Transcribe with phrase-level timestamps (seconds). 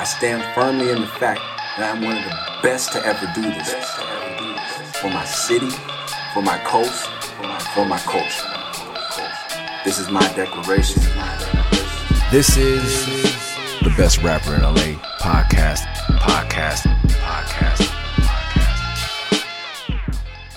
[0.00, 1.42] I stand firmly in the fact
[1.76, 3.74] that I'm one of the best to ever do this.
[4.98, 5.68] For my city,
[6.32, 7.04] for my coast,
[7.74, 8.48] for my culture.
[9.84, 11.02] This is my declaration.
[12.30, 13.04] This is
[13.82, 15.84] the best rapper in LA podcast,
[16.16, 16.84] podcast,
[17.20, 17.84] podcast,
[18.22, 19.40] podcast.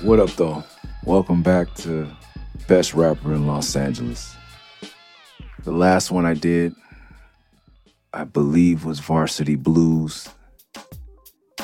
[0.04, 0.64] What up, though?
[1.04, 2.10] Welcome back to
[2.70, 4.38] Best Rapper in Los Angeles.
[5.66, 6.78] The last one I did,
[8.16, 10.30] I believe, was Varsity Blues.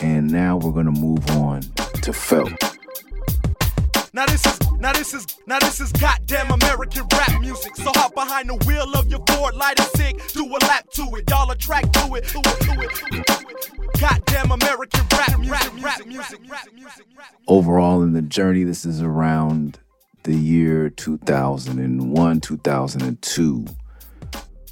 [0.02, 1.62] And now we're to move on
[2.02, 2.52] to Felt.
[4.14, 7.76] Now this is now this is now this is goddamn American rap music.
[7.76, 11.04] So hop behind the wheel of your Ford, light a cig, do a lap to
[11.16, 14.00] it, y'all attract to it, to it, to it, to it.
[14.00, 17.06] Goddamn American rap music, rap music, rap music.
[17.48, 19.78] Overall, in the journey, this is around
[20.24, 23.66] the year 2001, 2002.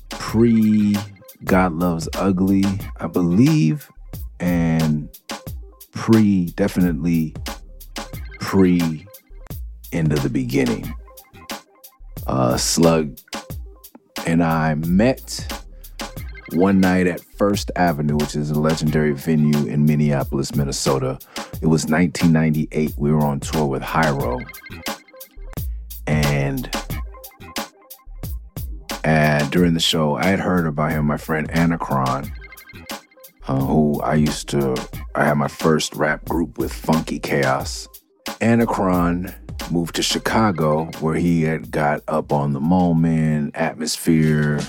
[0.09, 0.95] Pre
[1.43, 2.65] God Loves Ugly,
[2.97, 3.89] I believe,
[4.39, 5.09] and
[5.91, 7.35] pre, definitely
[8.39, 9.05] pre
[9.91, 10.93] end of the beginning.
[12.25, 13.17] Uh, Slug
[14.25, 15.63] and I met
[16.53, 21.19] one night at First Avenue, which is a legendary venue in Minneapolis, Minnesota.
[21.61, 22.93] It was 1998.
[22.97, 24.39] We were on tour with Hiero.
[26.07, 26.69] And
[29.07, 32.29] and during the show, I had heard about him, my friend Anacron,
[33.47, 34.75] uh, who I used to,
[35.15, 37.87] I had my first rap group with Funky Chaos.
[38.41, 39.33] Anacron
[39.71, 44.59] moved to Chicago, where he had got up on the moment, atmosphere.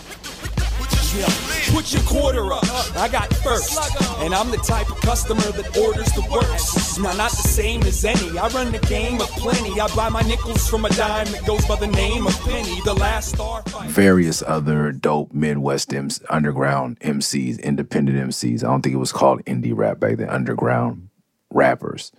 [1.19, 1.27] Yeah.
[1.75, 2.65] Put your quarter up.
[2.97, 3.77] I got first.
[4.21, 7.01] And I'm the type of customer that orders the worst.
[7.01, 8.39] Now, not the same as any.
[8.39, 9.81] I run the game of plenty.
[9.81, 12.81] I buy my nickels from a dime that goes by the name of Penny.
[12.85, 13.63] The last star.
[13.87, 18.63] Various other dope Midwest MC, underground MCs, independent MCs.
[18.63, 21.09] I don't think it was called indie rap back then, underground
[21.51, 22.13] rappers.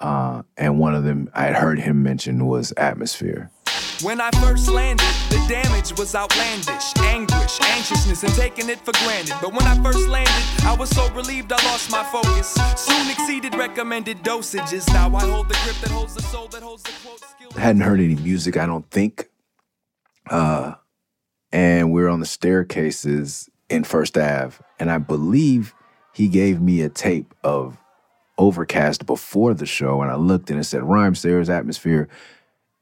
[0.00, 3.50] Uh, and one of them I had heard him mention was Atmosphere.
[4.02, 6.96] When I first landed, the damage was outlandish.
[6.98, 9.34] Anguish, anxiousness, and taking it for granted.
[9.42, 12.54] But when I first landed, I was so relieved I lost my focus.
[12.76, 14.86] Soon exceeded recommended dosages.
[14.92, 17.50] Now I hold the grip that holds the soul, that holds the quote skill.
[17.60, 19.30] Hadn't heard any music, I don't think.
[20.30, 20.74] Uh,
[21.50, 25.74] and we are on the staircases in First Ave, and I believe
[26.14, 27.76] he gave me a tape of
[28.38, 32.08] Overcast before the show, and I looked and it said Rhymesayers Atmosphere.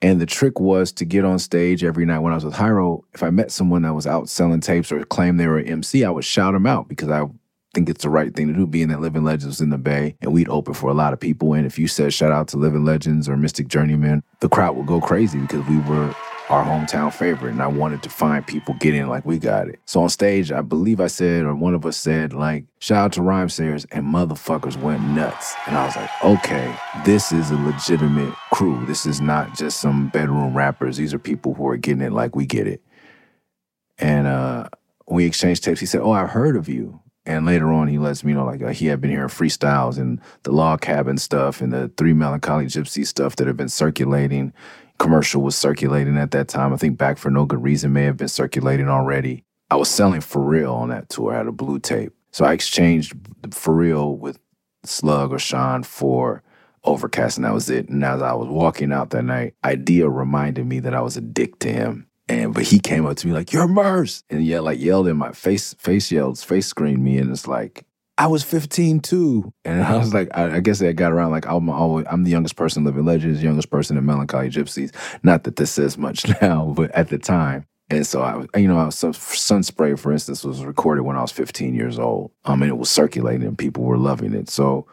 [0.03, 3.05] And the trick was to get on stage every night when I was with Hiero.
[3.15, 6.05] If I met someone that was out selling tapes or claimed they were an MC,
[6.05, 7.25] I would shout them out because I
[7.73, 10.33] think it's the right thing to do, being that Living Legends in the Bay and
[10.33, 11.55] we'd open for a lot of people.
[11.55, 14.87] And if you said shout out to Living Legends or Mystik Journeymen, the crowd would
[14.87, 16.15] go crazy because we were
[16.49, 17.51] our hometown favorite.
[17.51, 19.81] And I wanted to find people getting like we got it.
[19.85, 23.13] So on stage, I believe I said, or one of us said, like, shout out
[23.15, 25.55] to Rhymesayers, and motherfuckers went nuts.
[25.67, 28.85] And I was like, okay, this is a legitimate crew.
[28.87, 30.97] This is not just some bedroom rappers.
[30.97, 32.83] These are people who are getting it like we get it.
[33.99, 34.69] And uh,
[35.09, 35.81] we exchanged tapes.
[35.81, 37.01] He said, oh, I've heard of you.
[37.25, 40.21] And later on, he lets me know like uh, he had been hearing freestyles and
[40.45, 44.53] the log cabin stuff and the three melancholy gypsy stuff that have been circulating
[44.99, 46.73] commercial was circulating at that time.
[46.73, 49.45] I think Back for No Good Reason may have been circulating already.
[49.71, 51.35] I was selling for real on that tour.
[51.35, 52.13] I had a blue tape.
[52.31, 53.15] So I exchanged
[53.51, 54.39] for real with
[54.85, 56.43] Slug or Sean for
[56.85, 57.89] Overcast, and that was it.
[57.89, 61.21] And as I was walking out that night, Idea reminded me that I was a
[61.21, 62.07] dick to him.
[62.29, 65.17] And but he came up to me like, "You're Murs," and yeah, like yelled in
[65.17, 67.85] my face, face yelled, face screamed me, and it's like,
[68.19, 69.53] I was 15 too.
[69.65, 72.31] And I was like, I, I guess I got around like I'm always, I'm the
[72.31, 74.95] youngest person living legends, youngest person in Melancholy Gypsies.
[75.23, 77.67] Not that this says much now, but at the time.
[77.89, 81.31] And so I you know, I was, Sunspray, for instance, was recorded when I was
[81.31, 82.33] 15 years old.
[82.45, 84.49] Um, and it was circulating and people were loving it.
[84.49, 84.87] So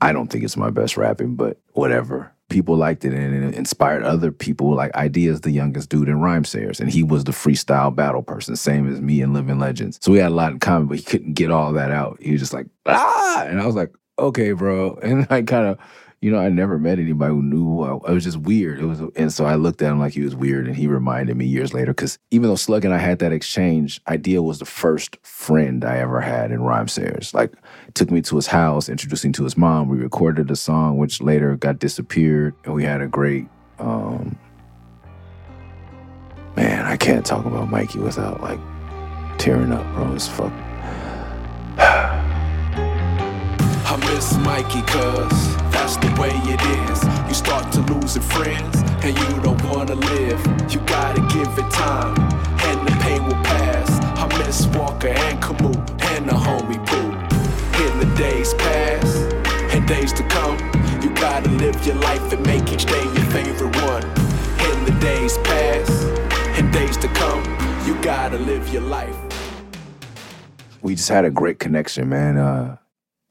[0.00, 4.04] I don't think it's my best rapping, but whatever people liked it and it inspired
[4.04, 4.74] other people.
[4.74, 8.90] Like Ideas, the youngest dude in Rhymesayers, and he was the freestyle battle person, same
[8.90, 9.98] as me in Living Legends.
[10.00, 12.18] So we had a lot in common, but he couldn't get all that out.
[12.22, 15.78] He was just like, ah, and I was like, okay, bro, and I kind of
[16.24, 17.82] you know, I never met anybody who knew.
[17.82, 18.80] I, it was just weird.
[18.80, 21.36] It was, and so I looked at him like he was weird, and he reminded
[21.36, 21.92] me years later.
[21.92, 25.98] Because even though Slug and I had that exchange, Idea was the first friend I
[25.98, 27.34] ever had in rhyme Rhymesayers.
[27.34, 27.52] Like,
[27.92, 29.90] took me to his house, introducing to his mom.
[29.90, 33.46] We recorded a song, which later got disappeared, and we had a great.
[33.78, 34.38] Um,
[36.56, 38.60] man, I can't talk about Mikey without like
[39.36, 40.14] tearing up, bro.
[40.14, 40.54] It's fuck.
[43.94, 46.98] I miss Mikey, cuz that's the way it is.
[47.28, 48.74] You start to losing friends,
[49.04, 50.40] and you don't wanna live.
[50.68, 52.18] You gotta give it time,
[52.68, 53.88] and the pain will pass.
[54.18, 55.76] I miss Walker and Kamau
[56.10, 57.12] and the homie Pooh.
[57.84, 59.14] In the days pass
[59.72, 60.58] and days to come,
[61.00, 64.02] you gotta live your life and make each day your favorite one.
[64.58, 65.88] And the days pass
[66.58, 67.44] and days to come,
[67.86, 69.16] you gotta live your life.
[70.82, 72.36] We just had a great connection, man.
[72.38, 72.76] Uh,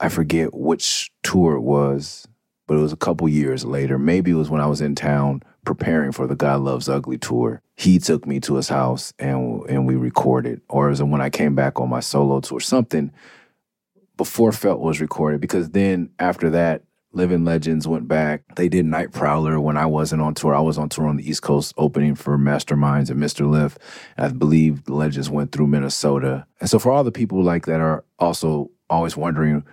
[0.04, 2.28] I forget which tour it was,
[2.68, 3.98] but it was a couple years later.
[3.98, 7.62] Maybe it was when I was in town preparing for the God Loves Ugly tour.
[7.78, 11.30] He took me to his house and and we recorded, or it was when I
[11.30, 13.14] came back on my solo tour, something
[14.18, 15.40] before Felt was recorded.
[15.40, 16.84] Because then after that,
[17.14, 18.44] Living Legends went back.
[18.58, 20.54] They did Night Prowler when I wasn't on tour.
[20.54, 23.50] I was on tour on the East Coast opening for Masterminds and Mr.
[23.50, 23.78] Lif.
[24.18, 26.46] I believe Legends went through Minnesota.
[26.60, 29.64] And so for all the people like that are also always wondering,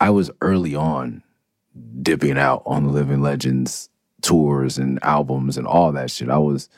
[0.00, 1.22] I was early on
[2.02, 3.88] dipping out on the Living Legends
[4.22, 6.28] tours and albums and all that shit.
[6.28, 6.68] I was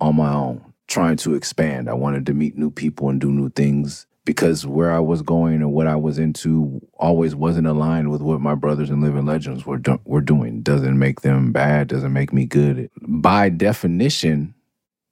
[0.00, 1.88] on my own trying to expand.
[1.88, 5.56] I wanted to meet new people and do new things because where I was going
[5.56, 9.64] and what I was into always wasn't aligned with what my brothers in living legends
[9.64, 10.62] were do- were doing.
[10.62, 11.88] Doesn't make them bad.
[11.88, 12.90] Doesn't make me good.
[13.00, 14.54] By definition,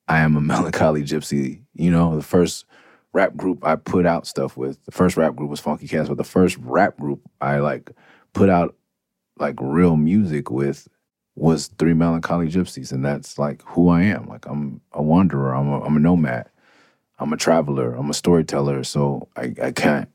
[0.08, 1.62] I am a melancholy gypsy.
[1.74, 2.66] You know, the first
[3.14, 6.18] rap group I put out stuff with, the first rap group was Funky Cats, but
[6.18, 7.90] the first rap group I like
[8.34, 8.76] put out
[9.38, 10.88] like real music with
[11.36, 14.28] was Three Melancholy Gypsies, and that's like who I am.
[14.28, 15.54] Like I'm a wanderer.
[15.54, 16.50] I'm a, I'm a nomad.
[17.18, 17.94] I'm a traveler.
[17.94, 18.84] I'm a storyteller.
[18.84, 20.08] So I, I can't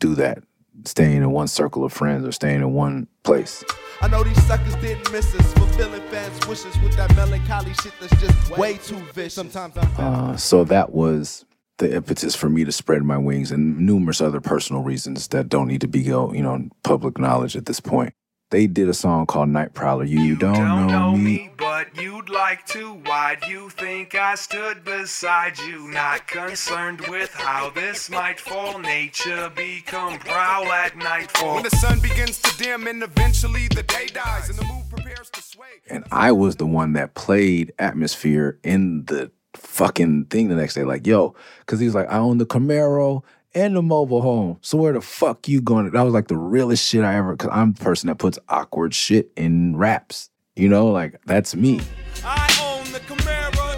[0.00, 0.42] do that
[0.84, 3.64] staying in one circle of friends or staying in one place.
[4.00, 8.20] I know these suckers didn't miss us, fulfilling fans' wishes with that melancholy shit that's
[8.20, 9.34] just way too vicious.
[9.34, 9.90] Sometimes I'm.
[9.96, 11.44] Uh, so that was
[11.78, 15.68] the impetus for me to spread my wings and numerous other personal reasons that don't
[15.68, 18.14] need to be, you know, public knowledge at this point
[18.50, 20.04] they did a song called Night Prowler.
[20.04, 21.22] You, you don't, don't, know, know me.
[21.22, 21.50] me.
[21.56, 22.94] but you'd like to.
[22.94, 25.88] Why'd you think I stood beside you?
[25.88, 28.78] Not concerned with how this might fall.
[28.78, 31.56] Nature become prowl at nightfall.
[31.56, 35.28] When the sun begins to dim and eventually the day dies and the moon prepares
[35.30, 35.66] to sway.
[35.90, 40.84] And I was the one that played Atmosphere in the fucking thing the next day.
[40.84, 43.22] Like, yo, because he's like, I own the Camaro
[43.54, 44.58] and the mobile home.
[44.60, 45.90] So where the fuck you going?
[45.90, 47.36] That was like the realest shit I ever.
[47.36, 50.30] Cause I'm the person that puts awkward shit in raps.
[50.56, 51.80] You know, like that's me.
[52.24, 53.76] I own the Camaro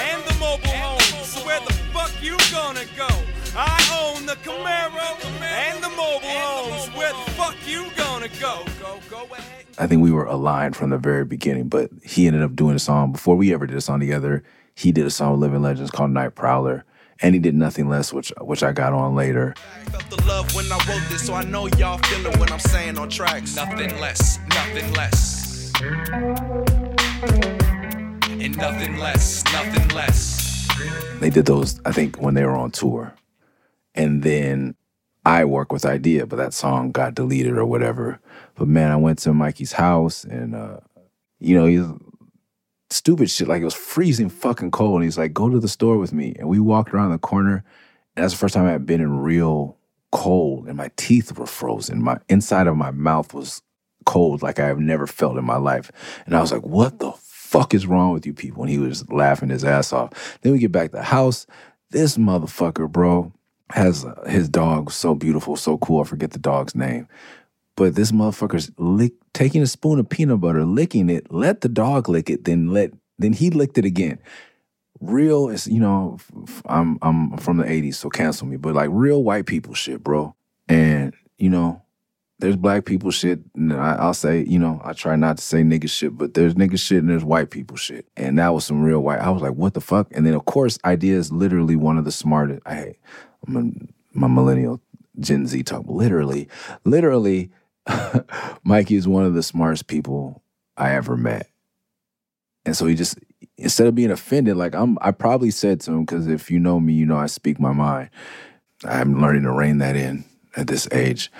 [0.00, 1.24] and the mobile home.
[1.24, 3.08] So where the fuck you gonna go?
[3.56, 6.96] I own the Camaro and the mobile homes.
[6.96, 8.64] Where the fuck you gonna go?
[8.80, 9.66] Go, go ahead.
[9.78, 12.78] I think we were aligned from the very beginning, but he ended up doing a
[12.78, 14.44] song before we ever did a song together.
[14.74, 16.84] He did a song with Living Legends called Night Prowler
[17.22, 19.54] and he did nothing less, which which I got on later.
[19.90, 22.98] Felt the love when I wrote this, so I know y'all feeling what I'm saying
[22.98, 23.56] on tracks.
[23.56, 25.72] Nothing less, nothing less,
[28.30, 30.68] and nothing less, nothing less.
[31.20, 33.14] They did those, I think, when they were on tour,
[33.94, 34.74] and then
[35.26, 38.18] I work with Idea, but that song got deleted or whatever.
[38.54, 40.78] But man, I went to Mikey's house, and uh,
[41.38, 41.86] you know he's
[42.90, 43.48] stupid shit.
[43.48, 44.96] Like it was freezing fucking cold.
[44.96, 46.34] And he's like, go to the store with me.
[46.38, 47.64] And we walked around the corner.
[48.16, 49.76] And that's the first time I had been in real
[50.12, 50.66] cold.
[50.66, 52.02] And my teeth were frozen.
[52.02, 53.62] My inside of my mouth was
[54.06, 55.90] cold like I have never felt in my life.
[56.26, 58.62] And I was like, what the fuck is wrong with you people?
[58.62, 60.38] And he was laughing his ass off.
[60.42, 61.46] Then we get back to the house.
[61.90, 63.32] This motherfucker, bro,
[63.70, 66.00] has uh, his dog so beautiful, so cool.
[66.00, 67.08] I forget the dog's name.
[67.80, 72.10] But this motherfucker's lick, taking a spoon of peanut butter, licking it, let the dog
[72.10, 74.18] lick it, then let then he licked it again.
[75.00, 76.18] Real is you know,
[76.66, 78.58] I'm I'm from the '80s, so cancel me.
[78.58, 80.34] But like real white people shit, bro.
[80.68, 81.80] And you know,
[82.38, 83.40] there's black people shit.
[83.54, 86.56] And I, will say, you know, I try not to say nigga shit, but there's
[86.56, 88.06] nigga shit and there's white people shit.
[88.14, 89.20] And that was some real white.
[89.20, 90.08] I was like, what the fuck?
[90.14, 92.60] And then of course, idea is literally one of the smartest.
[92.66, 92.96] I,
[93.48, 94.82] I'm a, my millennial
[95.18, 95.84] Gen Z talk.
[95.86, 96.46] Literally,
[96.84, 97.50] literally
[98.64, 100.42] Mikey is one of the smartest people
[100.76, 101.48] I ever met.
[102.64, 103.18] And so he just
[103.56, 106.80] instead of being offended, like I'm I probably said to him, because if you know
[106.80, 108.10] me, you know I speak my mind.
[108.84, 110.24] I'm learning to rein that in
[110.56, 111.30] at this age.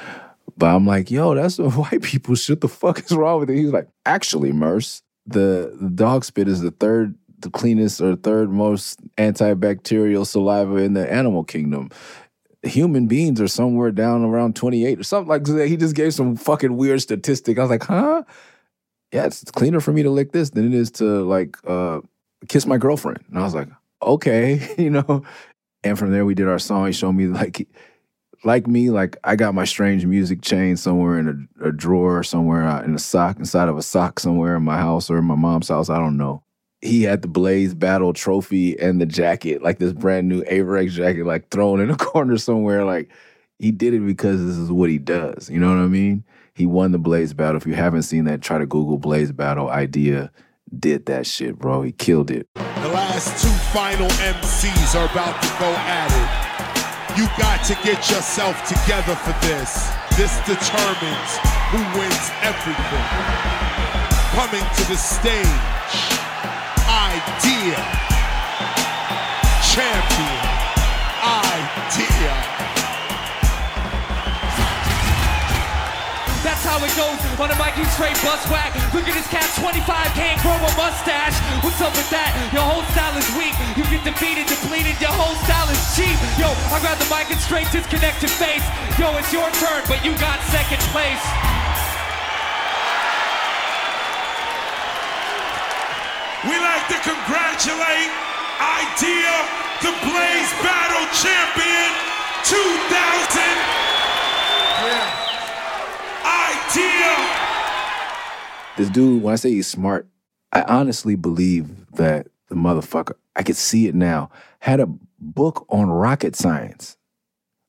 [0.56, 2.60] But I'm like, yo, that's what white people shit.
[2.60, 3.56] The fuck is wrong with it?
[3.56, 8.50] He's like, actually, Murs, the, the dog spit is the third the cleanest or third
[8.50, 11.90] most antibacterial saliva in the animal kingdom
[12.62, 15.68] human beings are somewhere down around 28 or something like that.
[15.68, 17.58] He just gave some fucking weird statistic.
[17.58, 18.22] I was like, huh?
[19.12, 22.00] Yeah, it's cleaner for me to lick this than it is to like uh,
[22.48, 23.24] kiss my girlfriend.
[23.28, 23.68] And I was like,
[24.02, 25.24] okay, you know.
[25.82, 26.86] And from there, we did our song.
[26.86, 27.66] He showed me like,
[28.44, 32.66] like me, like I got my strange music chain somewhere in a, a drawer somewhere
[32.66, 35.34] uh, in a sock inside of a sock somewhere in my house or in my
[35.34, 35.88] mom's house.
[35.88, 36.42] I don't know
[36.82, 41.26] he had the Blaze Battle trophy and the jacket, like this brand new Avirex jacket,
[41.26, 42.84] like thrown in a corner somewhere.
[42.84, 43.10] Like
[43.58, 45.50] He did it because this is what he does.
[45.50, 46.24] You know what I mean?
[46.54, 47.56] He won the Blaze battle.
[47.56, 50.30] If you haven't seen that, try to Google Blaze battle idea.
[50.78, 51.82] Did that shit, bro.
[51.82, 52.46] He killed it.
[52.54, 57.18] The last two final MCs are about to go at it.
[57.18, 59.90] You got to get yourself together for this.
[60.16, 61.30] This determines
[61.74, 63.06] who wins everything.
[64.36, 66.29] Coming to the stage,
[66.90, 67.78] Idea.
[69.62, 70.42] Champion.
[71.22, 72.34] Idea.
[76.42, 78.74] That's how it goes on a Mikey straight bus whack.
[78.90, 79.86] Look at this cat, 25,
[80.18, 81.38] can't grow a mustache.
[81.62, 82.34] What's up with that?
[82.50, 83.54] Your whole style is weak.
[83.78, 86.18] You get defeated, depleted, your whole style is cheap.
[86.42, 88.66] Yo, I grab the mic and straight disconnect your face.
[88.98, 91.49] Yo, it's your turn, but you got second place.
[96.44, 98.08] We like to congratulate
[98.56, 99.32] Idea,
[99.84, 101.90] the Blaze Battle Champion
[102.48, 103.40] 2000.
[106.24, 107.12] Idea.
[108.78, 110.06] This dude, when I say he's smart,
[110.50, 114.30] I honestly believe that the motherfucker, I could see it now,
[114.60, 116.96] had a book on rocket science.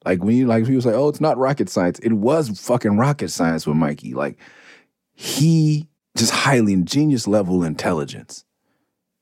[0.05, 1.99] Like when you like people say, oh, it's not rocket science.
[1.99, 4.13] It was fucking rocket science with Mikey.
[4.13, 4.37] Like
[5.13, 8.45] he just highly ingenious level intelligence.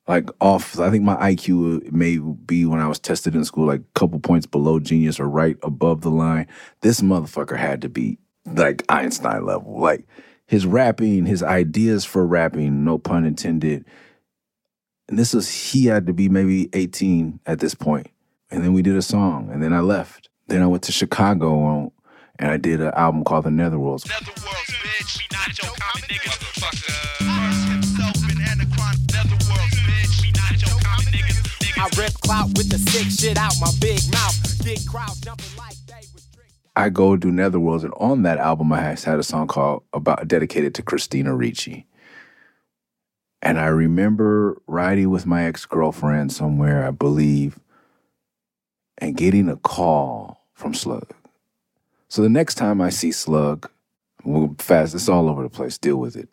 [0.10, 3.82] Like off, I think my IQ may be when I was tested in school, like
[3.82, 6.48] a couple points below genius or right above the line.
[6.82, 9.80] This motherfucker had to be like Einstein level.
[9.80, 10.08] Like
[10.48, 13.86] his rapping, his ideas for rapping, no pun intended.
[15.10, 18.08] And this was, he had to be maybe 18 at this point.
[18.50, 20.30] And then we did a song, and then I left.
[20.48, 21.92] Then I went to Chicago on,
[22.40, 24.08] and I did an album called The Netherworlds.
[24.08, 24.60] Netherworlds,
[31.80, 34.66] I rip clout with the sick shit out my big mouth.
[34.66, 36.28] Get crowds jumping like they was.
[36.76, 40.76] I go do Netherworlds, and on that album, I had a song called about dedicated
[40.76, 41.86] to Christina Ricci.
[43.42, 47.60] And I remember riding with my ex girlfriend somewhere, I believe,
[48.98, 51.08] and getting a call from Slug.
[52.10, 53.70] So the next time I see Slug,
[54.26, 54.96] we'll fast.
[54.96, 55.78] It's all over the place.
[55.78, 56.28] Deal with it.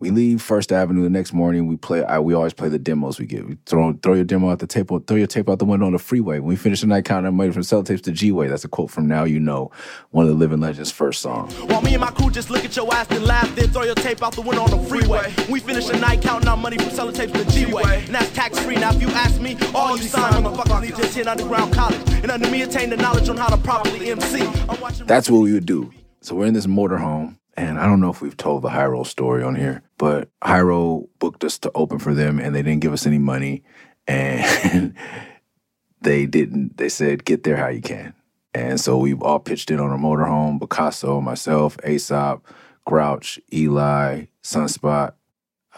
[0.00, 1.66] We leave First Avenue the next morning.
[1.66, 2.04] We play.
[2.04, 3.46] I, we always play the demos we get.
[3.46, 4.88] We throw throw your demo out the tape.
[4.88, 6.38] Throw your tape out the window on the freeway.
[6.38, 8.48] When we finish the night counting our money from sellotapes to G Way.
[8.48, 9.70] That's a quote from Now You Know,
[10.10, 11.54] one of the Living Legends' first songs.
[11.62, 13.96] While me and my crew just look at your ass and laugh, then throw your
[13.96, 15.34] tape out the window on the freeway.
[15.50, 18.04] We finish the night counting our money from selling tapes to G-Way.
[18.06, 18.76] And that's tax free.
[18.76, 22.00] Now if you ask me, all you sign motherfuckers need to attend underground college.
[22.22, 24.42] And under me attain the knowledge on how to properly MC.
[24.68, 25.90] I'm watching That's what we would do.
[26.20, 29.42] So we're in this motorhome, and I don't know if we've told the Hiero story
[29.42, 33.04] on here, but Hiero booked us to open for them, and they didn't give us
[33.04, 33.64] any money,
[34.06, 34.94] and
[36.00, 36.76] they didn't.
[36.76, 38.14] They said, "Get there how you can."
[38.54, 40.60] And so we all pitched in on a motorhome.
[40.60, 42.46] Bicasso, myself, Aesop,
[42.86, 45.14] Grouch, Eligh, Sunspot.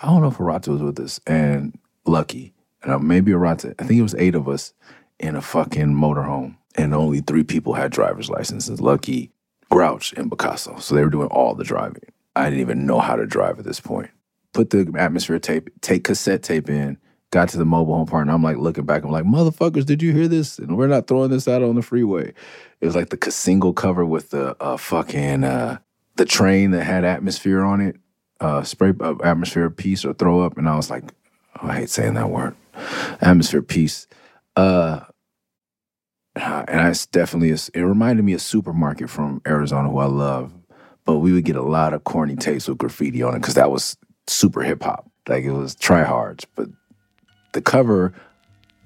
[0.03, 3.75] I don't know if Arata was with us, and Lucky, and uh, maybe Arata.
[3.79, 4.75] I think it was eight of us
[5.19, 8.83] in a fucking motorhome, and only three people had driver's licenses.
[8.83, 9.33] Lucky,
[9.71, 10.81] Grouch, and Bicasso.
[10.81, 12.03] So they were doing all the driving.
[12.37, 14.11] I didn't even know how to drive at this point.
[14.53, 16.99] Put the atmosphere tape, take cassette tape in,
[17.31, 20.03] got to the mobile home park, and I'm like looking back, I'm like, motherfuckers, did
[20.03, 20.59] you hear this?
[20.59, 22.33] And we're not throwing this out on the freeway.
[22.81, 25.79] It was like the single cover with the uh, fucking uh,
[26.17, 27.97] the train that had atmosphere on it,
[28.41, 31.05] uh, spray uh, atmosphere piece or throw up, and I was like,
[31.63, 32.57] oh, I hate saying that word,
[33.21, 34.09] atmosphere piece.
[34.57, 35.01] Uh,
[36.41, 40.53] and I definitely it reminded me of supermarket from Arizona, who I love.
[41.05, 43.71] But we would get a lot of corny tapes with graffiti on it because that
[43.71, 45.11] was super hip hop.
[45.29, 46.45] Like it was tryhards.
[46.55, 46.69] But
[47.53, 48.13] the cover,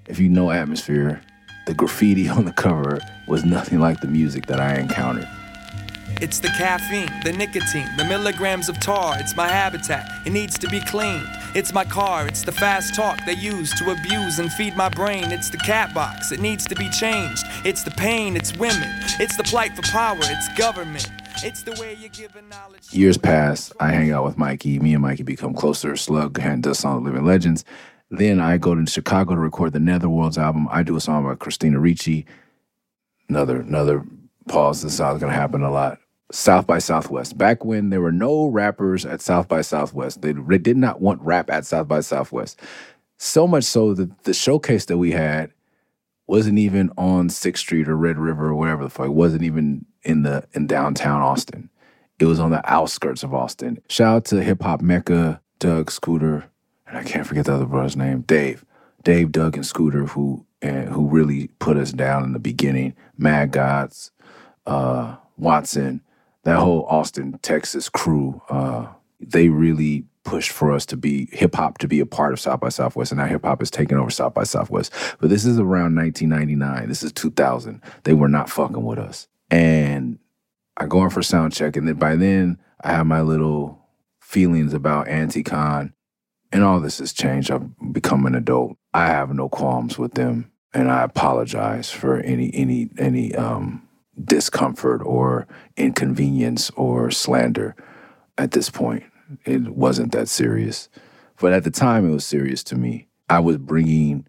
[0.06, 1.22] if you know atmosphere,
[1.66, 5.28] the graffiti on the cover was nothing like the music that I encountered.
[6.20, 9.16] It's the caffeine, the nicotine, the milligrams of tar.
[9.18, 10.06] It's my habitat.
[10.24, 11.22] It needs to be clean.
[11.54, 12.26] It's my car.
[12.26, 15.32] It's the fast talk they use to abuse and feed my brain.
[15.32, 16.32] It's the cat box.
[16.32, 17.44] It needs to be changed.
[17.64, 18.36] It's the pain.
[18.36, 18.88] It's women.
[19.20, 20.18] It's the plight for power.
[20.20, 21.10] It's government.
[21.42, 22.92] It's the way you give a knowledge.
[22.92, 23.72] Years pass.
[23.80, 24.78] I hang out with Mikey.
[24.78, 25.96] Me and Mikey become closer.
[25.96, 27.64] Slug hand does song Living Legends.
[28.10, 30.68] Then I go to Chicago to record the Netherworlds album.
[30.70, 32.26] I do a song by Christina Ricci.
[33.28, 34.04] Another another
[34.46, 34.82] pause.
[34.82, 35.98] This is to happen a lot.
[36.32, 37.36] South by Southwest.
[37.36, 41.20] Back when there were no rappers at South by Southwest, they, they did not want
[41.22, 42.60] rap at South by Southwest.
[43.18, 45.52] So much so that the showcase that we had
[46.26, 49.06] wasn't even on Sixth Street or Red River or whatever the fuck.
[49.06, 51.70] It wasn't even in the in downtown Austin.
[52.18, 53.80] It was on the outskirts of Austin.
[53.88, 56.44] Shout out to hip hop mecca Doug Scooter,
[56.86, 58.64] and I can't forget the other brother's name, Dave.
[59.02, 62.94] Dave, Doug, and Scooter, who and who really put us down in the beginning.
[63.18, 64.10] Mad Gods,
[64.66, 66.00] uh, Watson,
[66.44, 68.86] that whole Austin, Texas crew, uh,
[69.20, 72.60] they really pushed for us to be hip hop to be a part of South
[72.60, 74.92] by Southwest, and now hip hop is taking over South by Southwest.
[75.20, 76.88] But this is around 1999.
[76.88, 77.82] This is 2000.
[78.04, 80.18] They were not fucking with us, and
[80.76, 83.80] I go in for sound check, and then by then I have my little
[84.20, 85.92] feelings about Anti-Con,
[86.52, 87.50] and all this has changed.
[87.50, 88.76] I've become an adult.
[88.92, 93.83] I have no qualms with them, and I apologize for any any any um,
[94.22, 97.74] discomfort or inconvenience or slander
[98.38, 99.04] at this point.
[99.44, 100.88] It wasn't that serious.
[101.40, 103.08] But at the time, it was serious to me.
[103.28, 104.26] I was bringing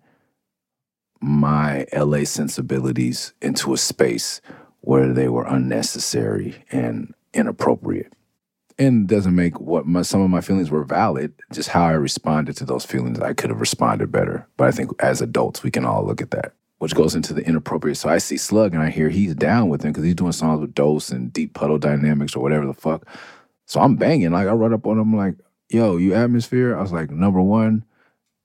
[1.22, 4.42] my LA sensibilities into a space
[4.82, 8.13] where they were unnecessary and inappropriate.
[8.77, 12.58] And doesn't make what my, some of my feelings were valid, just how I responded
[12.58, 13.20] to those feelings.
[13.20, 14.48] I could have responded better.
[14.58, 17.46] But I think as adults, we can all look at that, which goes into the
[17.46, 17.98] inappropriate.
[17.98, 20.62] So I see Slug and I hear he's down with him because he's doing songs
[20.62, 23.08] with Dose and Deep Puddle Dynamics or whatever the fuck.
[23.65, 24.32] So I'm banging.
[24.32, 25.36] Like I run up on him like,
[25.70, 26.77] yo, you atmosphere?
[26.77, 27.86] I was like, number one.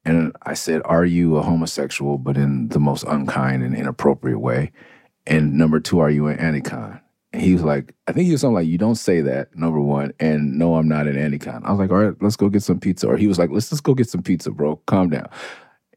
[0.04, 4.72] And I said, Are you a homosexual, but in the most unkind and inappropriate way?
[5.26, 7.00] And number two, are you an Anti-Con?
[7.32, 9.80] And he was like, I think he was something like, You don't say that, number
[9.80, 10.12] one.
[10.18, 11.62] And no, I'm not an Anti-Con.
[11.64, 13.08] I was like, All right, let's go get some pizza.
[13.08, 14.76] Or he was like, Let's just go get some pizza, bro.
[14.87, 15.28] Calm down.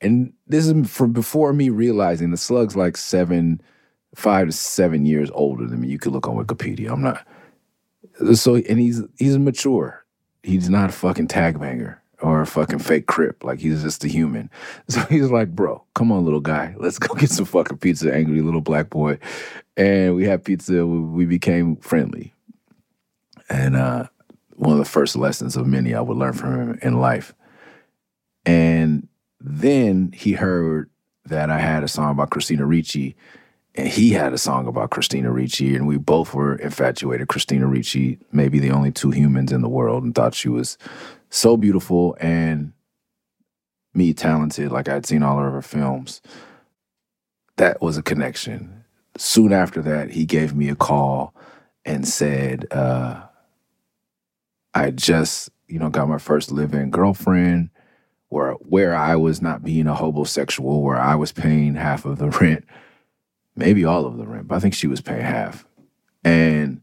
[0.03, 3.61] And this is from before me realizing the slug's like seven,
[4.15, 5.87] five to seven years older than me.
[5.87, 6.91] You could look on Wikipedia.
[6.91, 7.25] I'm not.
[8.35, 10.05] So, and he's he's mature.
[10.43, 13.43] He's not a fucking tag banger or a fucking fake crip.
[13.43, 14.49] Like he's just a human.
[14.89, 16.75] So he's like, bro, come on, little guy.
[16.77, 19.19] Let's go get some fucking pizza, angry little black boy.
[19.77, 20.85] And we had pizza.
[20.85, 22.33] We, became friendly.
[23.49, 24.07] And uh,
[24.55, 27.33] one of the first lessons of many I would learn from him in life.
[28.45, 29.07] And
[29.43, 30.89] then he heard
[31.25, 33.15] that I had a song about Christina Ricci,
[33.75, 37.27] and he had a song about Christina Ricci, and we both were infatuated.
[37.27, 40.77] Christina Ricci, maybe the only two humans in the world, and thought she was
[41.29, 42.71] so beautiful and
[43.93, 46.21] me talented, like I'd seen all of her films.
[47.57, 48.83] That was a connection.
[49.17, 51.35] Soon after that, he gave me a call
[51.85, 53.21] and said, uh,
[54.73, 57.69] I just, you know, got my first live-in girlfriend
[58.33, 62.29] where where I was not being a homosexual, where I was paying half of the
[62.41, 62.65] rent,
[63.55, 65.65] maybe all of the rent, but I think she was paying half.
[66.23, 66.81] And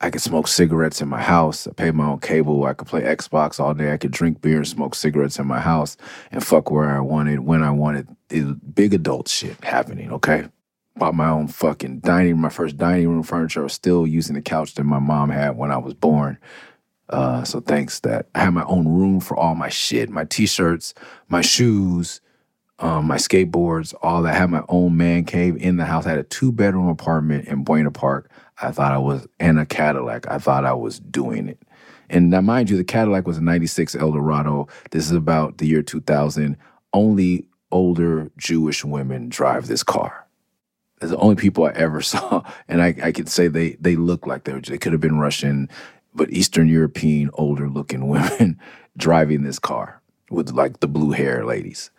[0.00, 1.66] I could smoke cigarettes in my house.
[1.66, 2.64] I paid my own cable.
[2.64, 3.92] I could play Xbox all day.
[3.92, 5.96] I could drink beer and smoke cigarettes in my house
[6.30, 8.08] and fuck where I wanted, when I wanted.
[8.28, 10.48] It big adult shit happening, okay?
[10.96, 12.42] Bought my own fucking dining room.
[12.42, 13.60] my first dining room furniture.
[13.60, 16.38] I was still using the couch that my mom had when I was born.
[17.08, 20.94] Uh, so thanks that I had my own room for all my shit, my t-shirts,
[21.28, 22.20] my shoes,
[22.78, 24.34] um, my skateboards, all that.
[24.34, 26.06] I had my own man cave in the house.
[26.06, 28.30] I had a two-bedroom apartment in Buena Park.
[28.60, 30.26] I thought I was in a Cadillac.
[30.28, 31.60] I thought I was doing it.
[32.10, 34.68] And now, mind you, the Cadillac was a 96 Eldorado.
[34.90, 36.56] This is about the year 2000.
[36.92, 40.26] Only older Jewish women drive this car.
[41.00, 42.42] They're the only people I ever saw.
[42.68, 45.18] And I, I could say they they look like they were, they could have been
[45.18, 45.68] Russian,
[46.14, 48.58] but Eastern European, older looking women
[48.96, 50.00] driving this car
[50.30, 51.90] with like the blue hair ladies.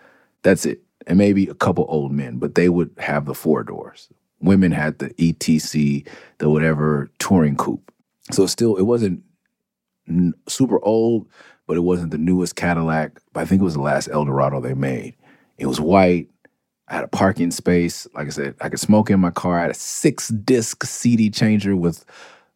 [0.43, 0.81] That's it.
[1.07, 4.09] And maybe a couple old men, but they would have the four doors
[4.45, 7.91] women had the ETC, the whatever touring coupe.
[8.31, 9.23] So still, it wasn't
[10.07, 11.27] n- super old,
[11.67, 13.19] but it wasn't the newest Cadillac.
[13.33, 15.15] But I think it was the last Eldorado they made.
[15.57, 16.29] It was white.
[16.87, 18.07] I had a parking space.
[18.13, 19.57] Like I said, I could smoke in my car.
[19.57, 22.05] I had a six disc CD changer with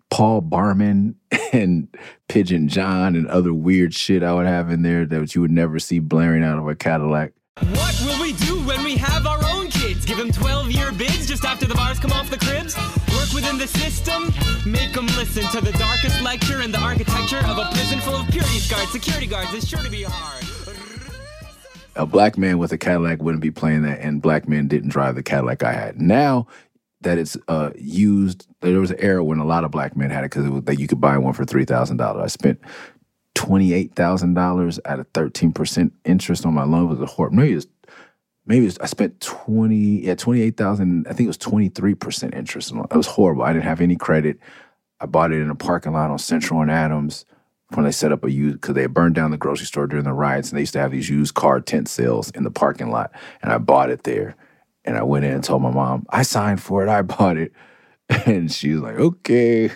[0.10, 1.16] Paul Barman
[1.54, 1.88] and
[2.28, 5.80] Pigeon John and other weird shit I would have in there that you would never
[5.80, 7.34] see blaring out of a Cadillac.
[7.60, 10.06] What will we do when we have our own kids?
[10.06, 12.78] Give them 12 year bids just after the bars come off the cribs?
[13.14, 14.34] Work within the system?
[14.66, 18.28] Make them listen to the darkest lecture in the architecture of a prison full of
[18.30, 19.54] purity guards, security guards.
[19.54, 20.46] It's sure to be hard.
[21.96, 25.16] A black man with a Cadillac wouldn't be playing that, and black men didn't drive
[25.16, 26.00] the Cadillac I had.
[26.00, 26.48] Now
[27.02, 30.24] that it's uh, used, there was an era when a lot of black men had
[30.24, 32.24] it because it that you could buy one for three thousand dollars.
[32.24, 32.60] I spent
[33.36, 36.86] twenty-eight thousand dollars at a thirteen percent interest on my loan.
[36.86, 37.38] It was a horrible.
[37.38, 37.68] Maybe it was,
[38.46, 40.06] maybe it was, I spent twenty.
[40.06, 41.08] Yeah, twenty-eight thousand.
[41.08, 42.72] I think it was twenty-three percent interest.
[42.72, 43.44] It was horrible.
[43.44, 44.38] I didn't have any credit.
[45.00, 47.24] I bought it in a parking lot on Central and Adams
[47.76, 50.12] when they set up a used because they burned down the grocery store during the
[50.12, 53.12] riots, and they used to have these used car tent sales in the parking lot.
[53.42, 54.36] And I bought it there,
[54.90, 56.90] and I went in and told my mom I signed for it.
[56.90, 57.54] I bought it,
[58.10, 59.72] and she was like, "Okay."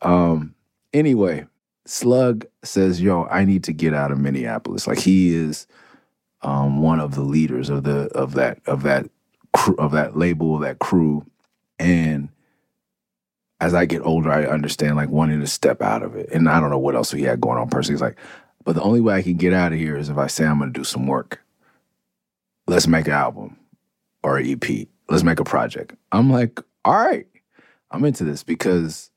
[0.00, 0.54] Um.
[0.92, 1.44] Anyway,
[1.86, 5.66] Slug says, "Yo, I need to get out of Minneapolis." Like he is
[6.42, 9.10] um, one of the leaders of the of that of that
[9.52, 11.26] crew, of that label, that crew.
[11.80, 12.28] And
[13.58, 16.28] as I get older, I understand like wanting to step out of it.
[16.30, 17.94] And I don't know what else he had going on personally.
[17.94, 18.18] He's like,
[18.64, 20.60] but the only way I can get out of here is if I say I'm
[20.60, 21.40] gonna do some work.
[22.68, 23.57] Let's make an album
[24.22, 24.88] or an EP.
[25.08, 25.94] Let's make a project.
[26.12, 27.26] I'm like, all right,
[27.90, 29.10] I'm into this because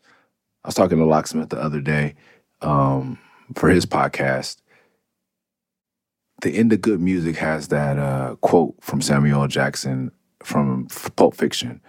[0.63, 2.15] I was talking to Locksmith the other day
[2.61, 3.17] um,
[3.55, 4.57] for his podcast.
[6.41, 10.11] The end of good music has that uh, quote from Samuel Jackson
[10.43, 11.81] from Pulp Fiction.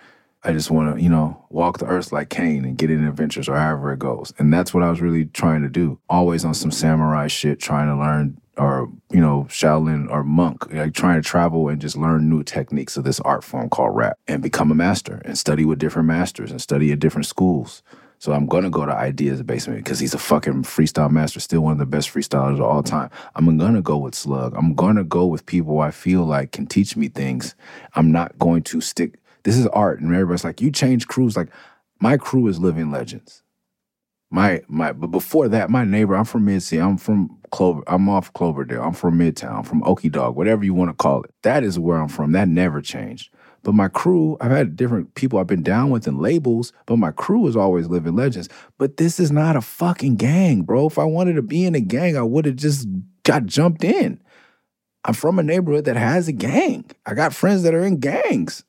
[0.44, 3.48] I just want to, you know, walk the earth like Cain and get in adventures
[3.48, 4.32] or however it goes.
[4.38, 6.00] And that's what I was really trying to do.
[6.08, 10.94] Always on some samurai shit, trying to learn or, you know, Shaolin or monk, like
[10.94, 14.42] trying to travel and just learn new techniques of this art form called rap and
[14.42, 17.82] become a master and study with different masters and study at different schools.
[18.18, 21.72] So I'm gonna go to Ideas Basement because he's a fucking freestyle master, still one
[21.72, 23.10] of the best freestylers of all time.
[23.34, 24.54] I'm gonna go with Slug.
[24.56, 27.56] I'm gonna go with people I feel like can teach me things.
[27.96, 29.18] I'm not going to stick.
[29.44, 31.36] This is art, and everybody's like, you change crews.
[31.36, 31.48] Like
[32.00, 33.42] my crew is living legends.
[34.30, 36.16] My my, but before that, my neighbor.
[36.16, 37.82] I'm from Mid I'm from Clover.
[37.86, 38.82] I'm off Cloverdale.
[38.82, 39.58] I'm from Midtown.
[39.58, 41.34] I'm from Okie Dog, whatever you want to call it.
[41.42, 42.32] That is where I'm from.
[42.32, 43.30] That never changed.
[43.62, 47.12] But my crew, I've had different people I've been down with in labels, but my
[47.12, 48.48] crew is always living legends.
[48.78, 50.86] But this is not a fucking gang, bro.
[50.86, 52.88] If I wanted to be in a gang, I would have just
[53.22, 54.20] got jumped in.
[55.04, 56.86] I'm from a neighborhood that has a gang.
[57.06, 58.64] I got friends that are in gangs.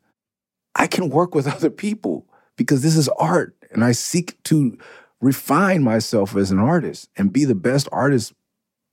[0.76, 4.78] I can work with other people because this is art and I seek to
[5.22, 8.34] refine myself as an artist and be the best artist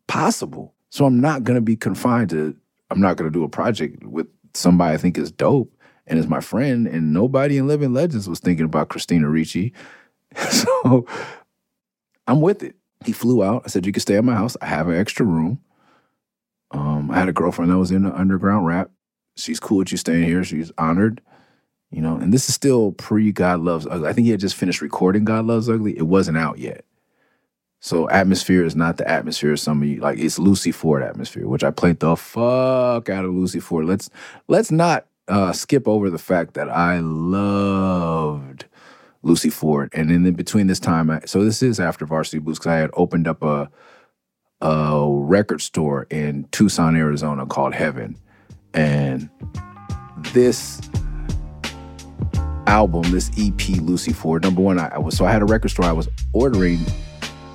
[0.07, 0.75] possible.
[0.91, 2.57] So I'm not going to be confined to
[2.91, 5.73] I'm not going to do a project with somebody I think is dope
[6.07, 9.73] and is my friend, and nobody in Living Legends was thinking about Christina Ricci.
[10.51, 11.07] so
[12.27, 12.75] I'm with it.
[13.05, 13.63] He flew out.
[13.65, 14.57] I said, You can stay at my house.
[14.61, 15.61] I have an extra room.
[16.73, 18.91] Um, I had a girlfriend that was in the underground rap.
[19.37, 20.45] She's cool with you staying here.
[20.45, 21.21] She's honored.
[21.91, 24.09] You know, and this is still pre God Loves Ugly.
[24.09, 25.99] I think he had just finished recording God Loves Ugly.
[25.99, 26.85] It wasn't out yet.
[27.81, 31.49] So atmosphere is not the atmosphere of some of you like it's Lucy Ford atmosphere,
[31.49, 33.87] which I played the fuck out of Lucy Ford.
[33.87, 34.11] Let's
[34.49, 38.67] let's not uh, skip over the fact that I loved
[39.23, 42.71] Lucy Ford, and in between this time, I, so this is after Varsity Blues because
[42.73, 43.71] I had opened up a
[44.61, 48.19] a record store in Tucson, Arizona called Heaven,
[48.75, 49.31] and
[50.35, 50.83] this
[52.71, 55.71] album, this EP, Lucy Ford, number one, I, I was so I had a record
[55.71, 55.87] store.
[55.87, 56.79] I was ordering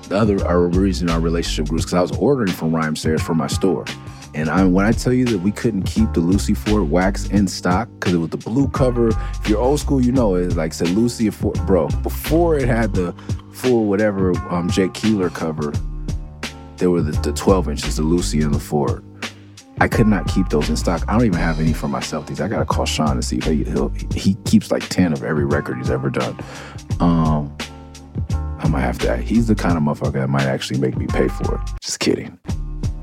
[0.08, 0.36] the other
[0.68, 3.86] reason our relationship grew because I was ordering from Rhymesayers for my store.
[4.34, 7.48] And I, when I tell you that we couldn't keep the Lucy Ford wax in
[7.48, 9.08] stock because it was the blue cover.
[9.08, 10.54] If you're old school, you know it.
[10.54, 11.88] Like said Lucy Ford, bro.
[12.02, 13.14] Before it had the
[13.52, 15.72] full whatever um, Jake Keeler cover,
[16.76, 19.02] there were the, the 12 inches, the Lucy and the Ford.
[19.78, 21.04] I could not keep those in stock.
[21.06, 22.26] I don't even have any for myself.
[22.26, 23.64] These I gotta call Sean to see if he
[24.18, 26.38] he keeps like 10 of every record he's ever done.
[27.00, 27.56] Um,
[28.58, 29.16] I might have to.
[29.18, 31.60] He's the kind of motherfucker that might actually make me pay for it.
[31.80, 32.38] Just kidding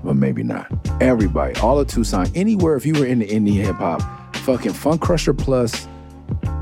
[0.04, 0.68] but maybe not.
[1.02, 4.02] Everybody, all of Tucson, anywhere, if you were into indie hip hop,
[4.38, 5.88] fucking Funcrusher Plus,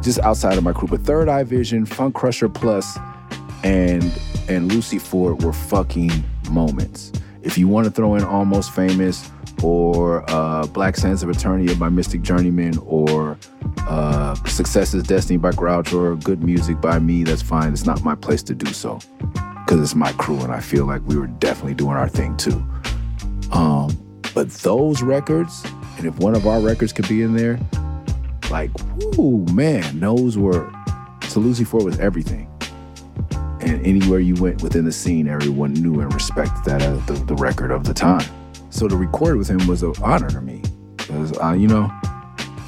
[0.01, 2.97] just outside of my crew, but Third Eye Vision, Funcrusher Plus,
[3.63, 4.11] and
[4.47, 6.11] and Lucy Ford were fucking
[6.49, 7.11] moments.
[7.41, 9.29] If you want to throw in Almost Famous
[9.63, 13.37] or uh, Black Sands of Eternia by Mystik Journeymen or
[13.79, 17.73] uh, Success is Destiny by Grouch or Good Music by me, that's fine.
[17.73, 18.99] It's not my place to do so
[19.65, 22.63] because it's my crew and I feel like we were definitely doing our thing too.
[23.51, 23.97] Um,
[24.33, 25.63] but those records,
[25.97, 27.59] and if one of our records could be in there,
[28.49, 28.71] like,
[29.17, 30.71] whoo, man, those were.
[31.27, 32.49] So Lucy Ford was everything.
[33.61, 37.35] And anywhere you went within the scene, everyone knew and respected that as the, the
[37.35, 38.27] record of the time.
[38.71, 40.63] So to record with him was an honor to me.
[40.95, 41.91] Because, I, you know,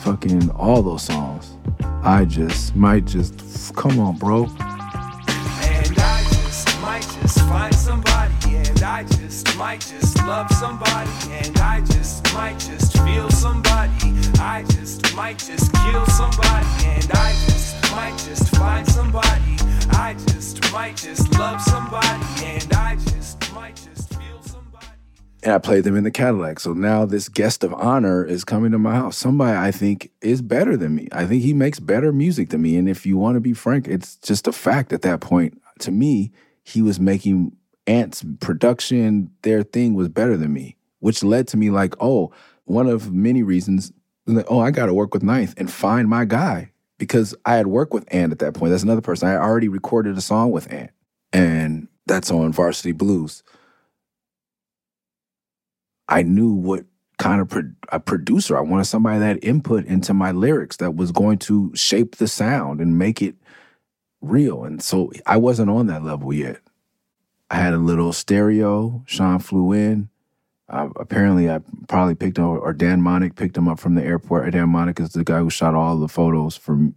[0.02, 1.58] fucking all those songs,
[2.04, 4.44] I just might just, come on, bro.
[4.44, 11.58] And I just might just find somebody, and I just might just love somebody, and
[11.58, 14.12] I just might just feel somebody.
[14.40, 19.56] I just might just kill somebody, and I just might just find somebody.
[19.92, 24.03] I just might just love somebody, and I just might just.
[25.44, 26.60] And I played them in the Cadillac.
[26.60, 29.18] So now this guest of honor is coming to my house.
[29.18, 31.10] Somebody I think is better than me.
[31.12, 32.78] I think he makes better music than me.
[32.78, 35.62] And if you want to be frank, it's just a fact at that point.
[35.80, 36.32] To me,
[36.64, 37.56] he was making
[37.88, 42.32] Ant's production, their thing was better than me, which led to me like, oh,
[42.64, 43.92] one of many reasons,
[44.48, 47.94] oh, I got to work with Ninth and find my guy because I had worked
[47.94, 48.72] with Ant at that point.
[48.72, 49.28] That's another person.
[49.28, 50.92] I already recorded a song with Ant,
[51.34, 53.44] and that's on Varsity Blues.
[56.08, 56.86] I knew what
[57.18, 58.58] kind of pro- a producer.
[58.58, 62.82] I wanted somebody that input into my lyrics that was going to shape the sound
[62.82, 63.36] and make it
[64.22, 64.64] real.
[64.64, 66.60] And so I wasn't on that level yet.
[67.50, 69.04] I had a little stereo.
[69.06, 70.10] Sean flew in.
[70.70, 74.52] Uh, apparently, I probably picked up, or Dan Monick picked him up from the airport.
[74.52, 76.96] Dan Monick is the guy who shot all the photos from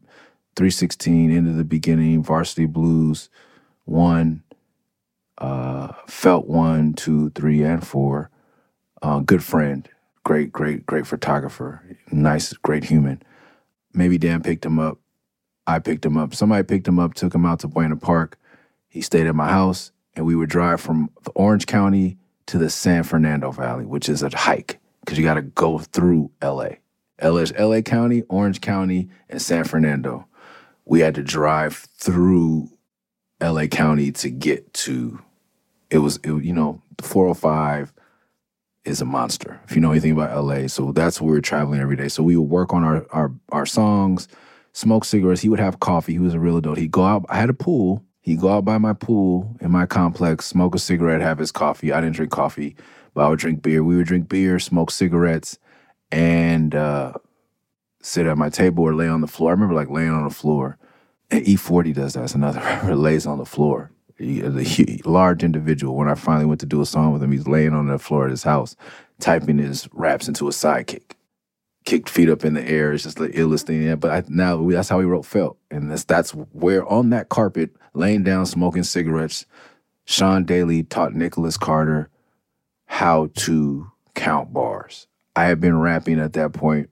[0.55, 3.29] 316 into the beginning, Varsity Blues,
[3.85, 4.43] one,
[5.39, 8.31] uh, Felt one, two, three, and four.
[9.07, 9.89] Uh, good friend,
[10.25, 13.23] great, great, great photographer, nice, great human.
[13.95, 14.99] Maybe Dan picked him up.
[15.65, 16.35] I picked him up.
[16.35, 18.37] Somebody picked him up, took him out to Buena Park.
[18.89, 23.05] He stayed at my house, and we would drive from Orange County to the San
[23.05, 26.71] Fernando Valley, which is a hike because you got to go through LA.
[27.23, 30.27] LA is LA County, Orange County, and San Fernando.
[30.85, 32.71] We had to drive through
[33.41, 35.21] LA County to get to.
[35.93, 37.93] It was, it, you know, the 405
[38.87, 39.61] is a monster.
[39.69, 42.09] If you know anything about LA, so that's where we were traveling every day.
[42.09, 44.29] So we would work on our our our songs,
[44.73, 45.43] smoke cigarettes.
[45.43, 46.13] He would have coffee.
[46.13, 46.79] He was a real adult.
[46.79, 47.27] He'd go out.
[47.29, 48.05] I had a pool.
[48.21, 51.93] He'd go out by my pool in my complex, smoke a cigarette, have his coffee.
[51.93, 52.75] I didn't drink coffee,
[53.15, 53.85] but I would drink beer.
[53.85, 55.59] We would drink beer, smoke cigarettes,
[56.11, 57.13] and uh,
[58.03, 59.51] sit at my table or lay on the floor.
[59.51, 60.77] I remember like laying on the floor.
[61.31, 62.21] And E40 does that.
[62.21, 63.91] That's another rapper lays on the floor.
[64.19, 65.97] He, the hu- large individual.
[65.97, 68.25] When I finally went to do a song with him, he's laying on the floor
[68.25, 68.77] of his house,
[69.21, 71.13] typing his raps into a sidekick.
[71.85, 72.93] Kicked feet up in the air.
[72.93, 73.83] It's just the illest thing.
[73.83, 77.11] Yeah, but I, now we, that's how he wrote "Felt," and that's that's where on
[77.11, 79.47] that carpet, laying down, smoking cigarettes,
[80.05, 82.09] Sean Daley taught Nicholas Carter
[82.87, 85.07] how to count bars.
[85.37, 86.91] I had been rapping at that point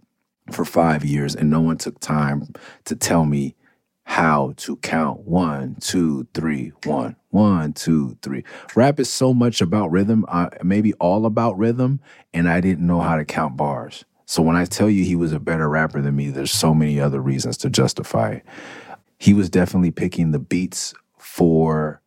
[0.53, 2.53] for five years, and no one took time
[2.85, 3.57] to tell me
[4.05, 8.45] how to count one, two, three, one, one, two, three.
[8.77, 12.01] Rap is so much about rhythm, uh, maybe all about rhythm,
[12.33, 14.05] and I didn't know how to count bars.
[14.27, 17.01] So when I tell you he was a better rapper than me, there's so many
[17.01, 18.45] other reasons to justify it.
[19.19, 22.01] He was definitely picking the beats for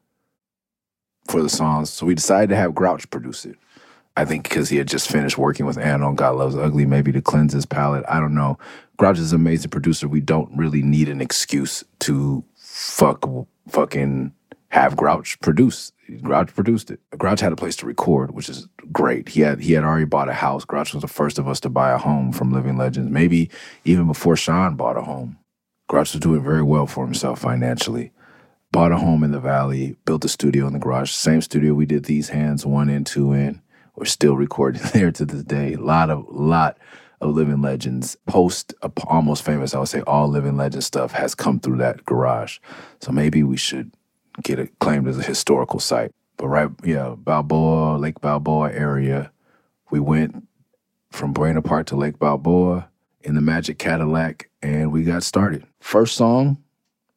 [1.28, 1.90] for the songs.
[1.90, 3.58] So we decided to have Grouch produce it.
[4.17, 7.12] I think because he had just finished working with Ant on God Loves Ugly, maybe
[7.12, 8.03] to cleanse his palate.
[8.10, 8.58] I don't know.
[8.97, 10.08] Grouch is an amazing producer.
[10.08, 13.23] We don't really need an excuse to fuck
[13.69, 14.34] fucking
[14.69, 15.91] have Grouch produce.
[16.23, 16.99] Grouch produced it.
[17.15, 19.30] Grouch had a place to record, which is great.
[19.30, 20.65] He had he had already bought a house.
[20.65, 23.51] Grouch was the first of us to buy a home from Living Legends, maybe
[23.86, 25.38] even before Sean bought a home.
[25.88, 28.12] Grouch was doing very well for himself financially.
[28.71, 31.12] Bought a home in the valley, built a studio in the garage.
[31.12, 33.62] Same studio we did these hands one in, two in.
[33.98, 35.74] We're still recording there to this day.
[35.74, 36.78] A lot of lot
[37.20, 38.16] of living legends.
[38.28, 42.06] Post uh, almost famous, I would say all living legend stuff has come through that
[42.06, 42.60] garage.
[43.02, 43.92] So maybe we should
[44.44, 46.12] get it claimed as a historical site.
[46.38, 49.32] But right, yeah, Balboa, Lake Balboa area.
[49.90, 50.48] We went
[51.10, 52.90] from Buena Park to Lake Balboa
[53.22, 55.66] in the Magic Cadillac, and we got started.
[55.80, 56.58] First song,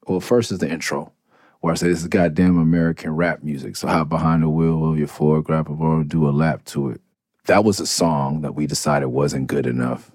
[0.07, 1.13] well, first is the intro,
[1.61, 3.77] where I say this is goddamn American rap music.
[3.77, 6.91] So hop behind the wheel of your Ford, grab a roll, do a lap to
[6.91, 7.01] it.
[7.47, 10.11] That was a song that we decided wasn't good enough.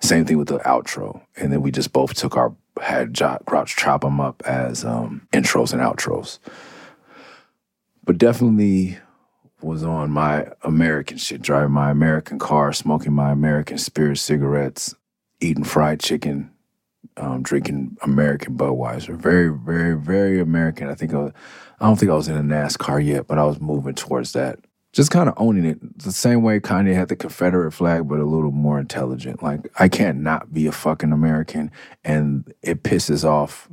[0.00, 3.76] Same thing with the outro, and then we just both took our had jo- Grouch
[3.76, 6.38] chop them up as um, intros and outros.
[8.04, 8.98] But definitely
[9.62, 14.94] was on my American shit, driving my American car, smoking my American spirit cigarettes,
[15.40, 16.50] eating fried chicken,
[17.16, 19.16] um, drinking American Budweiser.
[19.16, 20.88] Very, very, very American.
[20.88, 21.32] I think I, was,
[21.80, 24.58] I don't think I was in a NASCAR yet, but I was moving towards that.
[24.92, 25.98] Just kind of owning it.
[25.98, 29.42] The same way Kanye had the Confederate flag, but a little more intelligent.
[29.42, 31.70] Like I can't not be a fucking American,
[32.02, 33.68] and it pisses off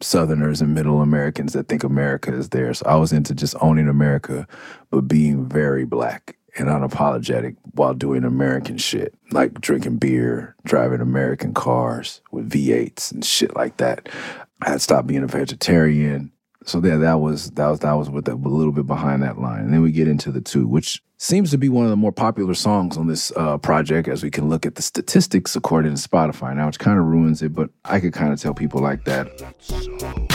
[0.00, 2.78] Southerners and Middle Americans that think America is theirs.
[2.78, 4.46] So I was into just owning America,
[4.90, 11.54] but being very black and unapologetic while doing American shit, like drinking beer, driving American
[11.54, 14.08] cars with V8s and shit like that.
[14.60, 16.30] I had stopped being a vegetarian.
[16.64, 19.64] So yeah, that was that was that was with a little bit behind that line.
[19.64, 22.12] And then we get into the two, which seems to be one of the more
[22.12, 26.08] popular songs on this uh, project as we can look at the statistics according to
[26.08, 29.04] Spotify now, which kind of ruins it, but I could kind of tell people like
[29.04, 30.31] that.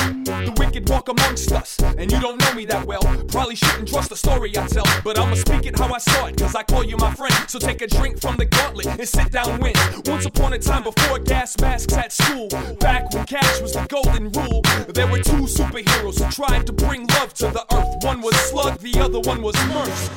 [0.48, 3.02] The wicked walk amongst us, and you don't know me that well.
[3.28, 6.38] Probably shouldn't trust the story I tell, but I'ma speak it how I saw it,
[6.38, 7.36] cause I call you my friend.
[7.50, 9.74] So take a drink from the gauntlet and sit down when.
[10.06, 12.48] Once upon a time before gas masks at school,
[12.80, 17.06] back when cash was the golden rule, there were two superheroes who tried to bring
[17.08, 18.06] love to the earth.
[18.06, 20.10] One was Slug, the other one was Murs.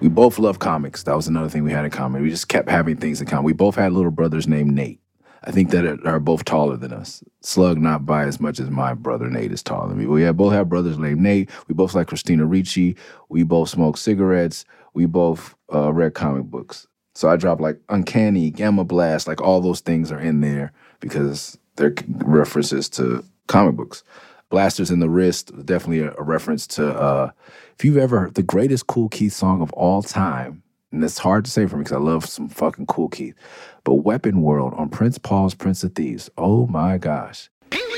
[0.00, 1.02] We both love comics.
[1.02, 2.22] That was another thing we had in common.
[2.22, 3.44] We just kept having things in common.
[3.44, 5.03] We both had little brothers named Nate.
[5.46, 7.22] I think that are- both taller than us.
[7.42, 10.06] Slug not by as much as my brother Nate is taller than me.
[10.06, 11.50] We have both have brothers named Nate.
[11.68, 12.96] We both like Christina Ricci.
[13.28, 14.64] We both smoke cigarettes.
[14.94, 16.86] We both uh, read comic books.
[17.14, 21.58] So I dropped like Uncanny, Gamma Blast, like all those things are in there because
[21.76, 24.02] they're references to comic books.
[24.50, 27.30] Blasters in the Wrist, definitely a, a reference to, uh,
[27.78, 30.62] if you've ever heard the greatest Kool Keith song of all time,
[30.94, 33.34] and it's hard to say for me because I love some fucking Kool Keith,
[33.82, 37.50] but Weapon World on Prince Paul's Prince of Thieves, oh my gosh.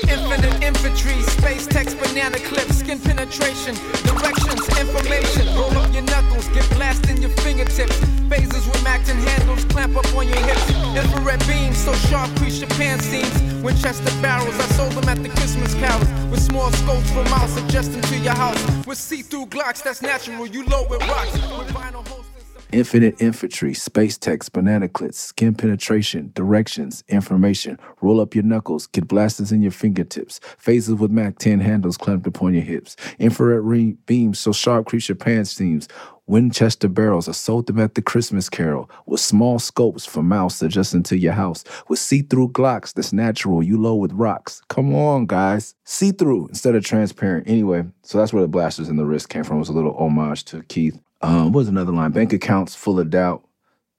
[0.09, 5.45] Infinite infantry, space text, banana clips, skin penetration, directions, information.
[5.55, 7.99] Roll up your knuckles, get in your fingertips.
[8.29, 8.83] Phasers with
[9.27, 10.69] handles, clamp up on your hips.
[10.95, 13.63] Infrared beams, so sharp, crease your pants seams.
[13.63, 16.07] Winchester barrels, I sold them at the Christmas carols.
[16.31, 18.61] With small scopes for mouse, adjust them to your house.
[18.85, 20.47] With see-through Glocks, that's natural.
[20.47, 21.33] You load with rocks.
[21.33, 22.36] With vinyl holsters.
[22.73, 27.79] Infinite infantry, space text, banana clips, skin penetration, directions, information.
[28.01, 30.41] Roll up your knuckles, get blasters in your fingertips.
[30.57, 32.97] Phases with Mac 10 handles clamped upon your hips.
[33.19, 35.87] Infrared ring beams so sharp crease your pants seams.
[36.25, 38.89] Winchester barrels, I sold them at the Christmas Carol.
[39.05, 41.63] With small scopes for mouse adjusting to your house.
[41.87, 43.63] With see-through Glocks, that's natural.
[43.63, 44.61] You load with rocks.
[44.67, 45.73] Come on, guys.
[45.85, 47.47] See-through instead of transparent.
[47.47, 49.55] Anyway, so that's where the blasters in the wrist came from.
[49.55, 50.99] It was a little homage to Keith.
[51.27, 52.11] Um, what was another line?
[52.11, 53.45] Bank accounts full of doubt.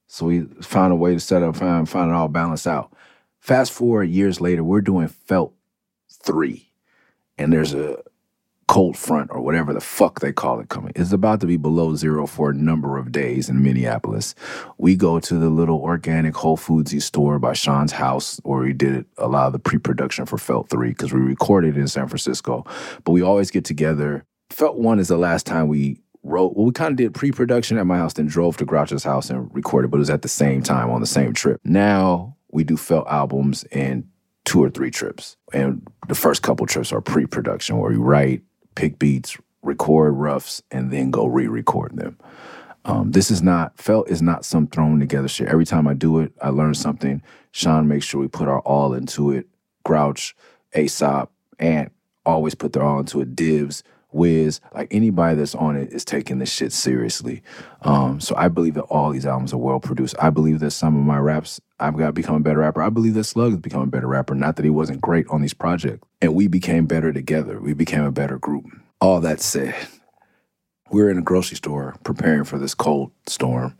[0.07, 2.91] So we found a way to set up, find, find it all balanced out.
[3.39, 5.53] Fast forward years later, we're doing Felt
[6.23, 6.71] 3.
[7.37, 8.01] And there's a
[8.67, 10.91] cold front or whatever the fuck they call it coming.
[10.95, 14.33] It's about to be below zero for a number of days in Minneapolis.
[14.79, 19.05] We go to the little organic Whole Foodsy store by Sean's house where we did
[19.19, 22.65] a lot of the pre-production for Felt 3 because we recorded in San Francisco.
[23.03, 24.25] But we always get together.
[24.49, 27.85] Felt 1 is the last time we wrote well we kind of did pre-production at
[27.85, 30.61] my house then drove to grouch's house and recorded but it was at the same
[30.61, 31.59] time on the same trip.
[31.63, 34.07] Now we do felt albums in
[34.45, 35.37] two or three trips.
[35.53, 38.41] And the first couple trips are pre-production where we write
[38.75, 42.17] pick beats record roughs and then go re-record them.
[42.85, 45.49] Um, this is not felt is not some thrown together shit.
[45.49, 47.21] Every time i do it i learn something.
[47.51, 49.47] Sean makes sure we put our all into it.
[49.83, 50.35] Grouch
[50.75, 51.91] aesop and
[52.25, 53.35] always put their all into it.
[53.35, 57.43] Divs Wiz, like anybody that's on it is taking this shit seriously.
[57.81, 60.15] Um, so I believe that all these albums are well produced.
[60.19, 62.81] I believe that some of my raps, I've got to become a better rapper.
[62.81, 64.33] I believe that Slug has become a better rapper.
[64.33, 66.07] Not that he wasn't great on these projects.
[66.21, 67.59] And we became better together.
[67.59, 68.65] We became a better group.
[68.99, 69.75] All that said,
[70.89, 73.77] we're in a grocery store preparing for this cold storm.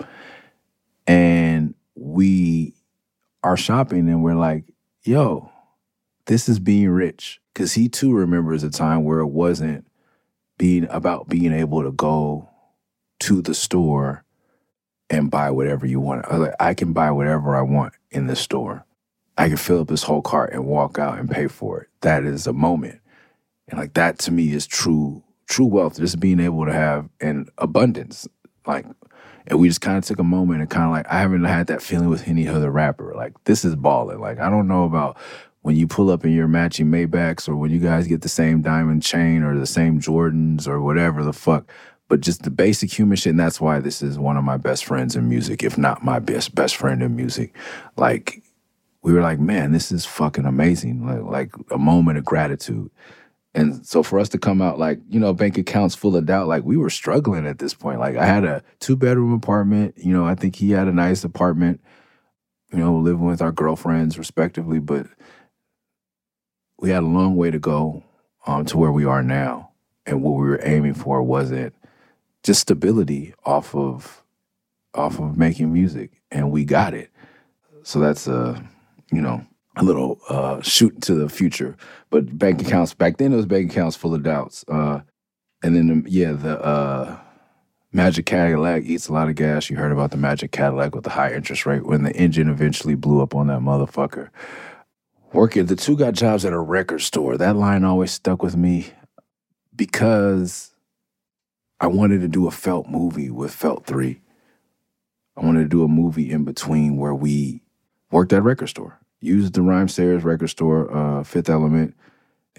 [1.08, 2.76] And we
[3.44, 4.66] are shopping and we're like,
[5.04, 5.52] yo,
[6.28, 7.42] this is being rich.
[7.56, 9.86] Cause he too remembers a time where it wasn't
[10.60, 12.48] being about being able to go
[13.22, 14.24] to the store
[15.10, 16.26] and buy whatever you want.
[16.60, 18.86] I, can buy whatever I want in the store.
[19.38, 21.88] I can fill up this whole cart and walk out and pay for it.
[22.02, 23.00] That is a moment.
[23.70, 27.48] And like that to me is true true wealth, just being able to have an
[27.58, 28.28] abundance.
[28.68, 28.86] Like
[29.48, 31.68] and we just kind of took a moment and kind of like I haven't had
[31.68, 33.14] that feeling with any other rapper.
[33.16, 34.20] Like this is balling.
[34.20, 35.18] Like I don't know about
[35.62, 38.62] when you pull up in your matching Maybachs or when you guys get the same
[38.62, 41.70] diamond chain or the same Jordans or whatever the fuck.
[42.08, 44.86] But just the basic human shit, and that's why this is one of my best
[44.86, 47.56] friends in music, if not my best best friend in music.
[47.98, 48.42] Like
[49.04, 51.06] we were like, man, this is fucking amazing.
[51.06, 52.90] Like, like a moment of gratitude.
[53.54, 56.48] And so for us to come out like, you know, bank accounts full of doubt,
[56.48, 58.00] like we were struggling at this point.
[58.00, 61.24] Like I had a two bedroom apartment, you know, I think he had a nice
[61.24, 61.82] apartment,
[62.72, 65.08] you know, living with our girlfriends respectively, but
[66.82, 68.04] we had a long way to go
[68.46, 69.72] um, to where we are now.
[70.06, 71.76] And what we were aiming for wasn't
[72.44, 74.24] just stability off of
[74.96, 77.12] off of making music, and we got it.
[77.84, 78.64] So that's a
[79.12, 81.78] you know a little uh, shoot to the future.
[82.10, 84.66] But bank accounts back then, was bank accounts full of doubts.
[84.68, 85.02] Uh,
[85.62, 87.20] and then um, yeah, the uh,
[87.92, 89.70] Magic Cadillac eats a lot of gas.
[89.70, 92.96] You heard about the Magic Cadillac with the high interest rate when the engine eventually
[92.96, 94.30] blew up on that motherfucker
[95.34, 97.38] working the two got jobs at a record store.
[97.38, 98.92] That line always stuck with me
[99.76, 100.72] because
[101.80, 104.20] I wanted to do a felt movie with Felt 3.
[105.38, 107.62] I wanted to do a movie in between where we
[108.12, 111.96] worked at record store, used the rhyme Rhymesayers record store, uh, Fifth Element,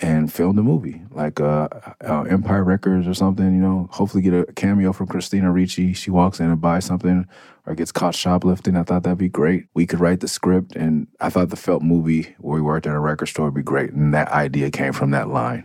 [0.02, 1.68] and film the movie like uh,
[2.04, 3.54] uh, Empire Records or something.
[3.54, 5.92] You know, hopefully get a cameo from Christina Ricci.
[5.92, 7.26] She walks in and buys something
[7.66, 8.76] or gets caught shoplifting.
[8.76, 9.66] I thought that'd be great.
[9.74, 12.94] We could write the script, and I thought the Felt movie where we worked at
[12.94, 13.92] a record store would be great.
[13.92, 15.64] And that idea came from that line.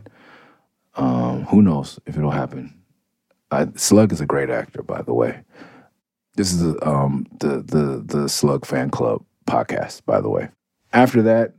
[0.96, 2.78] Um, who knows if it'll happen?
[3.52, 5.42] I, Slug is a great actor, by the way.
[6.36, 10.50] This is um, the the the Slug fan club podcast, by the way.
[10.92, 11.54] After that,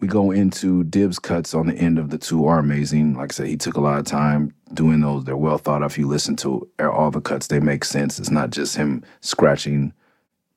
[0.00, 3.14] we go into Dibbs' cuts on the end of the two are amazing.
[3.14, 5.24] Like I said, he took a lot of time doing those.
[5.24, 5.92] They're well thought of.
[5.92, 8.18] If you listen to all the cuts, they make sense.
[8.20, 9.92] It's not just him scratching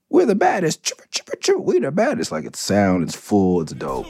[0.09, 0.83] We're the baddest.
[0.83, 1.59] Chipper, chipper, chipper.
[1.59, 2.31] We the baddest.
[2.31, 4.07] Like it's sound, it's full, it's dope.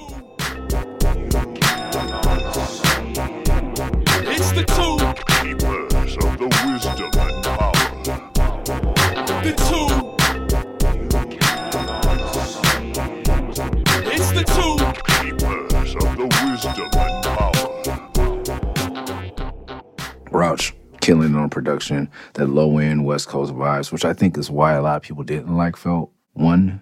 [20.31, 24.73] Rouch killing on production, that low end West Coast vibes, which I think is why
[24.73, 26.81] a lot of people didn't like Felt One.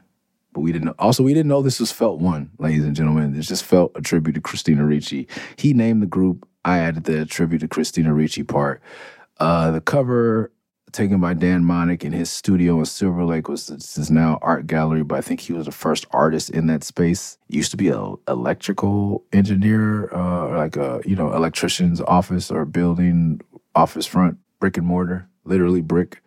[0.53, 3.33] But we didn't also we didn't know this was Felt One, ladies and gentlemen.
[3.33, 5.27] This just felt a tribute to Christina Ricci.
[5.55, 6.47] He named the group.
[6.65, 8.81] I added the tribute to Christina Ricci part.
[9.39, 10.51] Uh, the cover
[10.91, 14.67] taken by Dan Monick in his studio in Silver Lake was this is now art
[14.67, 17.37] gallery, but I think he was the first artist in that space.
[17.47, 23.41] Used to be a electrical engineer, uh, like a you know electrician's office or building
[23.75, 26.21] office front, brick and mortar, literally brick.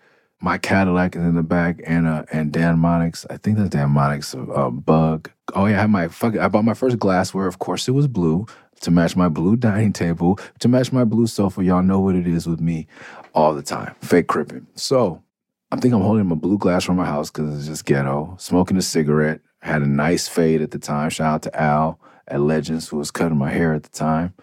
[0.44, 3.24] My Cadillac is in the back, and uh, and Dan Monick's.
[3.30, 4.34] I think that's Dan Monick's.
[4.34, 5.30] uh, bug.
[5.54, 6.36] Oh yeah, I had my fuck.
[6.36, 7.46] I bought my first glassware.
[7.46, 8.46] Of course, it was blue
[8.80, 11.62] to match my blue dining table, to match my blue sofa.
[11.62, 12.88] Y'all know what it is with me
[13.34, 13.94] all the time.
[14.00, 14.66] Fake crippin'.
[14.74, 15.22] So
[15.70, 18.34] I think I'm holding my blue glass from my house because it's just ghetto.
[18.38, 19.40] Smoking a cigarette.
[19.60, 21.08] Had a nice fade at the time.
[21.08, 24.34] Shout out to Al at Legends who was cutting my hair at the time.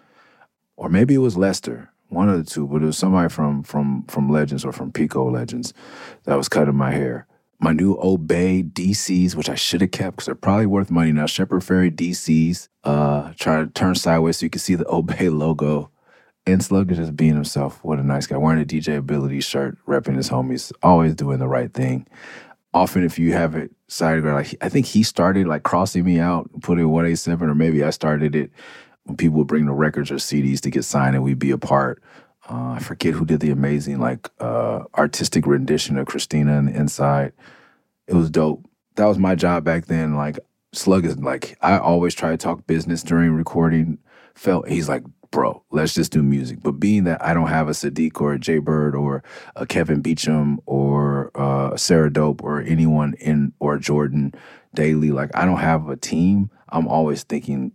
[0.78, 4.04] Or maybe it was Lester, one of the two, but it was somebody from from
[4.08, 5.74] from Legends or from Pico Legends
[6.24, 7.28] that was cutting my hair.
[7.62, 11.26] My new Obey DCs, which I should have kept because they're probably worth money now.
[11.26, 12.70] Shepard Fairey DCs.
[12.84, 15.92] Uh, trying to turn sideways so you can see the Obey logo.
[16.46, 17.84] And Slug is just being himself.
[17.84, 18.38] What a nice guy.
[18.38, 22.08] Wearing a DJ Ability shirt, repping his homies, always doing the right thing.
[22.74, 26.50] Often, if you have it side like I think he started like crossing me out,
[26.62, 28.52] put it 187, or maybe I started it
[29.10, 32.02] when people would bring the records or CDs to get signed and we'd be apart.
[32.48, 37.34] Uh, I forget who did the amazing like uh, artistic rendition of Christina and Inside.
[38.08, 38.66] It was dope.
[38.96, 40.16] That was my job back then.
[40.16, 40.40] Like
[40.74, 43.98] Slug is like I always try to talk business during recording.
[44.36, 46.60] Felt he's like, bro, let's just do music.
[46.62, 49.24] But being that I don't have a Siddiq or a Jay Bird or
[49.56, 54.34] a Kevin Beacham or uh, Sarah Dope or anyone in or Jordan
[54.74, 56.52] Daly, like I don't have a team.
[56.70, 57.74] I'm always thinking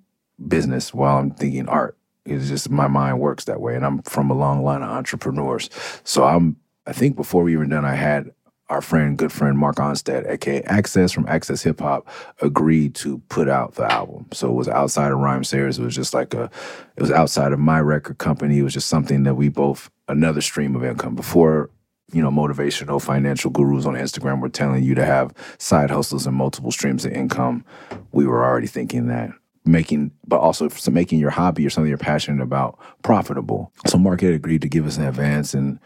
[0.48, 1.96] business while I'm thinking art.
[2.26, 5.68] It's just my mind works that way, and I'm from a long line of entrepreneurs.
[6.04, 6.56] So I'm.
[6.86, 8.30] I think before we were done, I had
[8.68, 12.08] our friend, good friend Mark Onstead, aka Access from Access Hip Hop,
[12.40, 14.26] agreed to put out the album.
[14.32, 15.78] So it was outside of Rhymesayers.
[15.78, 16.50] It was just like a.
[16.96, 18.58] It was outside of my record company.
[18.58, 21.70] It was just something that we both another stream of income before
[22.12, 26.36] you know, motivational financial gurus on Instagram were telling you to have side hustles and
[26.36, 27.64] multiple streams of income.
[28.12, 29.30] We were already thinking that
[29.64, 33.72] making, but also so making your hobby or something you're passionate about profitable.
[33.86, 35.78] So Mark had agreed to give us an advance and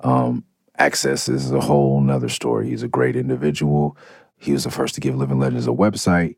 [0.00, 0.44] um,
[0.78, 2.68] access is a whole nother story.
[2.68, 3.96] He's a great individual.
[4.38, 6.36] He was the first to give Living Legends a website.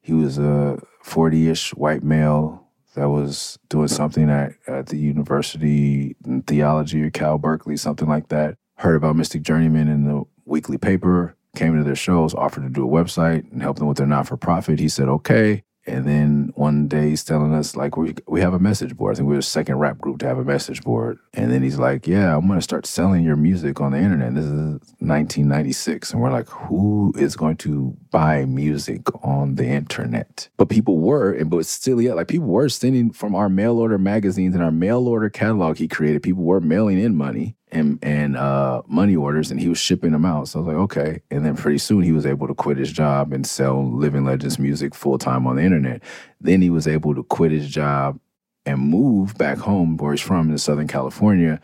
[0.00, 6.42] He was a 40-ish white male that was doing something at, at the university in
[6.42, 8.56] theology or Cal Berkeley, something like that.
[8.76, 12.86] Heard about Mystik Journeymen in the weekly paper, came to their shows, offered to do
[12.86, 14.78] a website and help them with their not-for-profit.
[14.78, 15.64] He said, okay.
[15.86, 19.14] And then one day he's telling us, like, we, we have a message board.
[19.14, 21.18] I think we're the second rap group to have a message board.
[21.34, 24.34] And then he's like, yeah, I'm to start selling your music on the internet.
[24.34, 26.12] This is 1996.
[26.12, 30.48] And we're like, who is going to buy music on the internet?
[30.56, 33.98] But people were, and but still, yeah, like people were sending from our mail order
[33.98, 38.36] magazines and our mail order catalog he created, people were mailing in money and and
[38.36, 40.48] uh, money orders, and he was shipping them out.
[40.48, 41.22] So I was like, okay.
[41.30, 44.58] And then pretty soon he was able to quit his job and sell Living Legends
[44.58, 46.02] music full time on the internet.
[46.40, 48.18] Then he was able to quit his job
[48.66, 51.60] and move back home where he's from in Southern California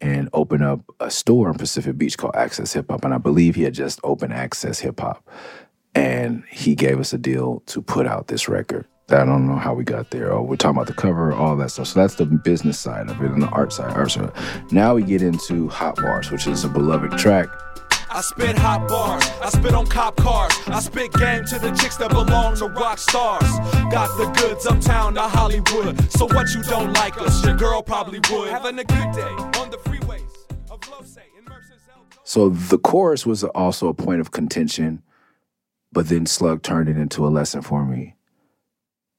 [0.00, 3.04] and open up a store in Pacific Beach called Access Hip Hop.
[3.04, 5.28] And I believe he had just opened Access Hip Hop.
[5.94, 8.86] And he gave us a deal to put out this record.
[9.10, 10.32] I don't know how we got there.
[10.32, 11.88] Oh, we're talking about the cover, all that stuff.
[11.88, 14.10] So that's the business side of it and the art side.
[14.10, 14.30] Side.
[14.70, 17.48] Now we get into Hot Bars, which is a beloved track.
[18.10, 21.96] I spit hot bars, I spit on cop cars, I spit game to the chicks
[21.98, 23.50] that belong to rock stars.
[23.92, 28.20] Got the goods uptown to Hollywood, so what you don't like us, your girl probably
[28.30, 28.48] would.
[28.48, 30.22] Having a good day on the freeways
[30.70, 31.82] of Lose in Mercer's
[32.24, 35.02] So the chorus was also a point of contention,
[35.92, 38.14] but then Slug turned it into a lesson for me.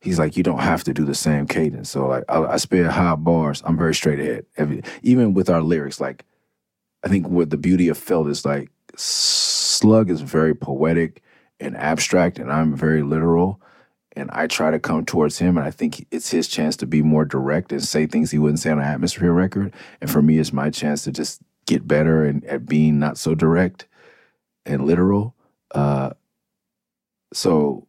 [0.02, 1.92] He's like, you don't have to do the same cadence.
[1.92, 3.62] So like, I, I spit hot bars.
[3.66, 4.84] I'm very straight ahead.
[5.04, 6.26] Even with our lyrics, like,
[7.04, 11.22] I think what the beauty of Felt is like, Slug is very poetic
[11.60, 13.62] and abstract, and I'm very literal.
[14.16, 17.02] And I try to come towards him, and I think it's his chance to be
[17.02, 19.74] more direct and say things he wouldn't say on an atmosphere record.
[20.02, 23.36] And for me, it's my chance to just get better and at being not so
[23.36, 23.88] direct
[24.66, 25.36] and literal.
[25.72, 26.12] Uh,
[27.34, 27.88] so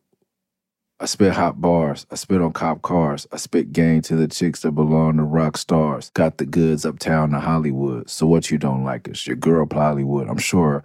[1.03, 2.07] I spit hot bars.
[2.11, 3.26] I spit on cop cars.
[3.32, 6.11] I spit game to the chicks that belong to rock stars.
[6.11, 8.11] Got the goods uptown to Hollywood.
[8.11, 9.26] So what you don't like us?
[9.26, 10.28] Your girl probably would.
[10.28, 10.84] I'm sure.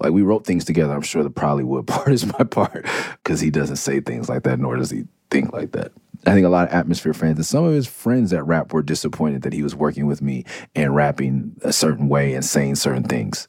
[0.00, 0.92] Like we wrote things together.
[0.92, 2.86] I'm sure the probably would part is my part
[3.22, 5.92] because he doesn't say things like that, nor does he think like that.
[6.26, 8.82] I think a lot of atmosphere fans and some of his friends at rap were
[8.82, 10.44] disappointed that he was working with me
[10.74, 13.46] and rapping a certain way and saying certain things.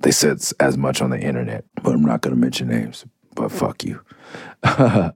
[0.00, 3.04] They said as much on the internet, but I'm not going to mention names.
[3.34, 4.00] But fuck you.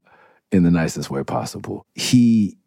[0.52, 1.86] in the nicest way possible.
[1.94, 2.58] He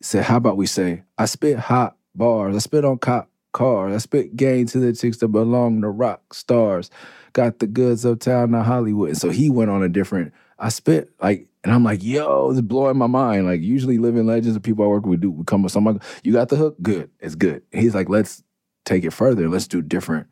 [0.00, 3.98] said, How about we say, I spit hot bars, I spit on cop cars, I
[3.98, 6.90] spit game to the chicks that belong to rock stars,
[7.32, 9.10] got the goods uptown to Hollywood.
[9.10, 12.60] And so he went on a different, I spit like, and I'm like, yo, it's
[12.60, 13.46] blowing my mind.
[13.46, 16.32] Like usually living legends of people I work with do we come with something, you
[16.32, 16.76] got the hook?
[16.80, 17.10] Good.
[17.20, 17.62] It's good.
[17.72, 18.42] And he's like, let's
[18.84, 19.48] take it further.
[19.48, 20.28] Let's do different,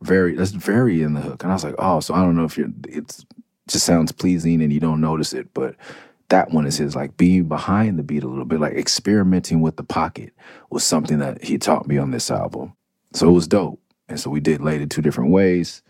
[0.00, 1.42] very, let's vary in the hook.
[1.42, 3.26] And I was like, oh, so I don't know if you're, it's
[3.68, 5.76] just sounds pleasing and you don't notice it, but
[6.30, 9.76] that one is his like being behind the beat a little bit, like experimenting with
[9.76, 10.32] the pocket
[10.70, 12.72] was something that he taught me on this album.
[13.12, 13.80] So it was dope.
[14.08, 15.82] And so we did in two different ways.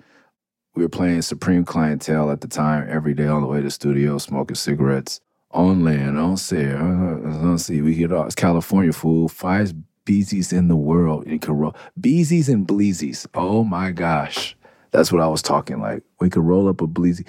[0.74, 3.70] We were playing Supreme Clientele at the time, every day on the way to the
[3.70, 5.20] studio, smoking cigarettes
[5.51, 9.74] on land, on say, on see, we get all it's California fool five
[10.07, 11.24] Beezies in the world.
[11.41, 13.26] Can roll Beezies and Bleezies.
[13.34, 14.57] Oh my gosh.
[14.93, 16.03] That's what I was talking like.
[16.20, 17.28] We could roll up a Bleezy.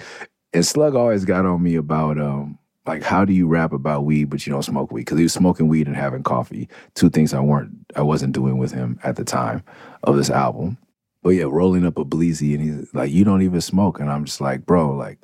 [0.52, 4.24] And Slug always got on me about um like how do you rap about weed
[4.24, 5.02] but you don't smoke weed?
[5.02, 6.68] Because he was smoking weed and having coffee.
[6.94, 9.62] Two things i weren't i wasn't doing with him at the time
[10.02, 10.78] of this album.
[11.22, 14.00] But yeah rolling up a bleezy and he's like you don't even smoke.
[14.00, 15.18] And i'm just like bro like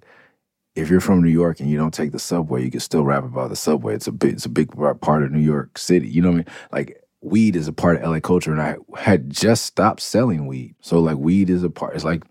[0.76, 3.24] if you're from new york and you don't take the subway you can still rap
[3.24, 3.94] about the subway.
[3.94, 6.08] It's a big it's a big part of new york city.
[6.08, 6.46] You know what i mean?
[6.72, 10.76] Like weed is a part of la culture and i had just stopped selling weed.
[10.80, 12.22] So like weed is a part it's like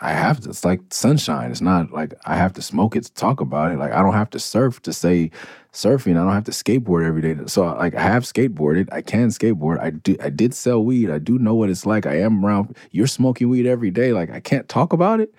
[0.00, 0.50] I have to.
[0.50, 1.50] It's like sunshine.
[1.50, 3.78] It's not like I have to smoke it to talk about it.
[3.78, 5.30] Like I don't have to surf to say
[5.72, 6.12] surfing.
[6.12, 7.36] I don't have to skateboard every day.
[7.46, 8.88] So like I have skateboarded.
[8.92, 9.80] I can skateboard.
[9.80, 10.16] I do.
[10.22, 11.10] I did sell weed.
[11.10, 12.04] I do know what it's like.
[12.04, 12.76] I am around.
[12.90, 14.12] You're smoking weed every day.
[14.12, 15.34] Like I can't talk about it.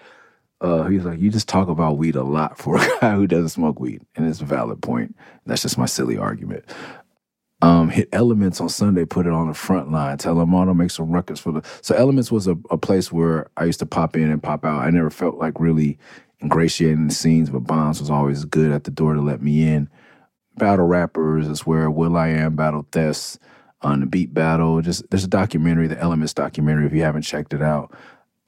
[0.59, 3.49] Uh, he's like, you just talk about weed a lot for a guy who doesn't
[3.49, 5.15] smoke weed, and it's a valid point.
[5.45, 6.65] That's just my silly argument.
[7.61, 10.17] Um, hit Elements on Sunday, put it on the front line.
[10.17, 11.63] Tell them to make some records for the.
[11.81, 14.83] So Elements was a, a place where I used to pop in and pop out.
[14.83, 15.97] I never felt like really
[16.41, 19.89] ingratiating the scenes, but Bonds was always good at the door to let me in.
[20.57, 23.39] Battle rappers is where Will I Am battled Thess
[23.81, 24.81] on the beat battle.
[24.81, 26.85] Just there's a documentary, the Elements documentary.
[26.85, 27.91] If you haven't checked it out,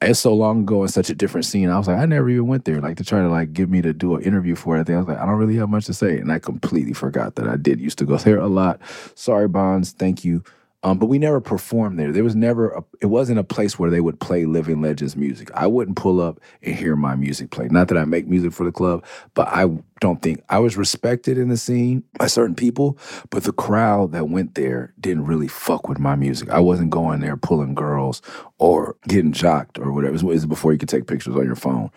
[0.02, 1.68] it's so long ago in such a different scene.
[1.68, 2.80] I was like, I never even went there.
[2.80, 4.88] Like to try to like get me to do an interview for it.
[4.88, 7.48] I was like, I don't really have much to say, and I completely forgot that
[7.48, 8.80] I did used to go there a lot.
[9.14, 9.92] Sorry, Bonds.
[9.92, 10.42] Thank you.
[10.82, 12.10] Um, but we never performed there.
[12.10, 15.50] There was never a, it wasn't a place where they would play Living Legends music.
[15.52, 17.68] I wouldn't pull up and hear my music play.
[17.70, 19.04] Not that I make music for the club,
[19.34, 19.68] but I
[20.00, 22.96] don't think I was respected in the scene by certain people,
[23.28, 26.48] but the crowd that went there didn't really fuck with my music.
[26.48, 28.22] I wasn't going there pulling girls
[28.58, 30.14] or getting jocked or whatever.
[30.14, 31.90] It was before you could take pictures on your phone.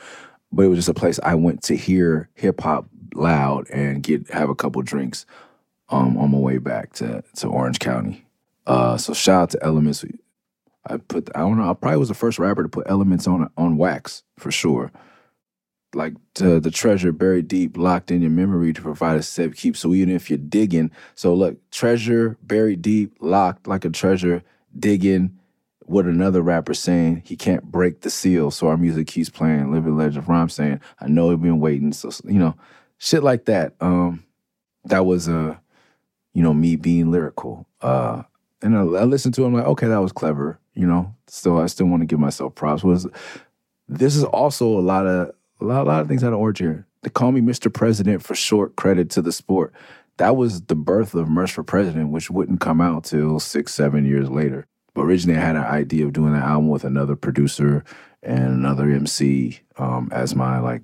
[0.51, 4.29] But it was just a place I went to hear hip hop loud and get
[4.29, 5.25] have a couple drinks
[5.89, 8.25] um, on my way back to, to Orange County.
[8.65, 10.05] Uh, so shout out to Elements.
[10.85, 11.69] I put I don't know.
[11.69, 14.91] I probably was the first rapper to put Elements on on wax for sure.
[15.95, 19.77] Like the treasure buried deep, locked in your memory to provide a safe keep.
[19.77, 24.43] So even if you're digging, so look, treasure buried deep, locked like a treasure,
[24.77, 25.37] digging.
[25.85, 29.71] What another rapper saying he can't break the seal, so our music keeps playing.
[29.71, 30.17] Living legend.
[30.17, 31.91] Of Rhyme saying I know we've been waiting.
[31.91, 32.55] So you know,
[32.97, 33.73] shit like that.
[33.81, 34.23] Um,
[34.85, 35.57] that was a, uh,
[36.33, 37.67] you know, me being lyrical.
[37.81, 38.23] Uh,
[38.63, 40.59] and I, I listened to him like, okay, that was clever.
[40.73, 42.83] You know, still I still want to give myself props.
[42.83, 43.05] Was
[43.87, 46.59] this is also a lot of a lot, a lot of things out of Orange
[46.59, 46.87] here.
[47.03, 47.71] They call me Mr.
[47.71, 49.73] President for short credit to the sport.
[50.17, 54.05] That was the birth of Murs for President, which wouldn't come out till six, seven
[54.05, 54.65] years later.
[54.93, 57.83] But originally, I had an idea of doing an album with another producer
[58.21, 60.83] and another MC um, as my like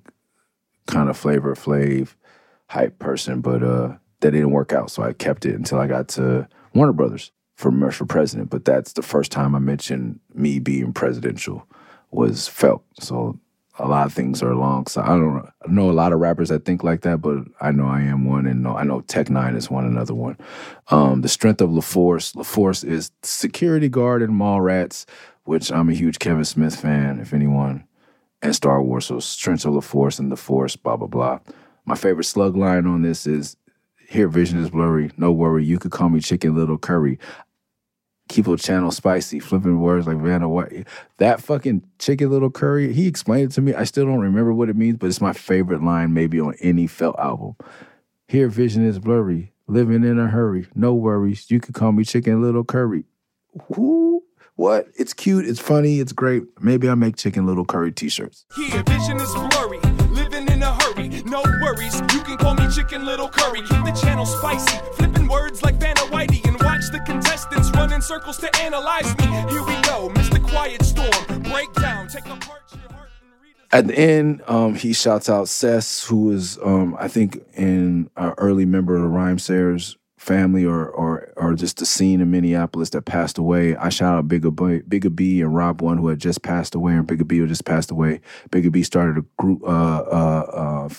[0.87, 2.15] kind of flavor flav
[2.67, 4.91] hype person, but uh, that didn't work out.
[4.91, 8.93] So I kept it until I got to Warner Brothers for for President, but that's
[8.93, 11.67] the first time I mentioned me being presidential
[12.09, 12.85] was felt.
[13.01, 13.37] So
[13.77, 14.87] a lot of things are along.
[14.87, 17.71] So I don't I know a lot of rappers that think like that, but I
[17.71, 20.37] know I am one, and I know Tech N9ne is one another one.
[20.87, 22.33] Um, the strength of LaFours.
[22.33, 25.05] LaFours is security guard in Mallrats,
[25.43, 27.19] which I'm a huge Kevin Smith fan.
[27.19, 27.83] If anyone,
[28.41, 29.07] and Star Wars.
[29.07, 30.77] So strength of LaFours and the Force.
[30.77, 31.39] Blah blah blah.
[31.83, 33.57] My favorite slug line on this is
[34.07, 35.11] here vision is blurry.
[35.17, 37.19] No worry, you could call me Chicken Little Curry
[38.29, 40.87] keep a channel spicy, flipping words like Vanna White.
[41.17, 43.73] That fucking chicken little curry, he explained it to me.
[43.73, 46.87] I still don't remember what it means, but it's my favorite line maybe on any
[46.87, 47.55] Felt album.
[48.27, 51.49] Here, vision is blurry, living in a hurry, no worries.
[51.49, 53.03] You could call me chicken little curry.
[53.73, 54.23] Who?
[54.55, 54.87] What?
[54.95, 56.43] It's cute, it's funny, it's great.
[56.61, 58.45] Maybe I'll make chicken little curry t shirts.
[58.55, 59.79] Here, vision is blurry,
[62.71, 63.61] Chicken Little Curry.
[63.61, 68.01] Keep the channel spicy, flipping words like Vanna Whitey, and watch the contestants run in
[68.01, 69.25] circles to analyze me.
[69.49, 70.41] Here we go, Mr.
[70.41, 73.09] Quiet Storm, breakdown, take apart your heart.
[73.71, 78.65] At the end, um, he shouts out Cess, who is, um, I think, an early
[78.65, 83.37] member of the Rhymesayers family or or or just the scene in Minneapolis that passed
[83.37, 83.75] away.
[83.77, 86.93] I shout out Bigger B, Bigger B and Rob One, who had just passed away,
[86.93, 88.21] and Bigger B who just passed away.
[88.51, 90.89] Bigger B started a group, uh, uh, uh,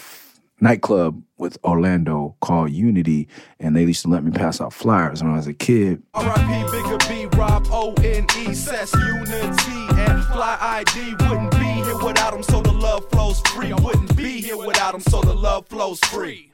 [0.61, 3.28] nightclub with Orlando called Unity,
[3.59, 6.03] and they used to let me pass out flyers when I was a kid.
[6.14, 6.70] R.I.P.
[6.70, 12.61] Bigger B, Rob O-N-E, Sess Unity, and Fly ID wouldn't be here without him, so
[12.61, 13.72] the love flows free.
[13.72, 16.53] Wouldn't be here without him, so the love flows free.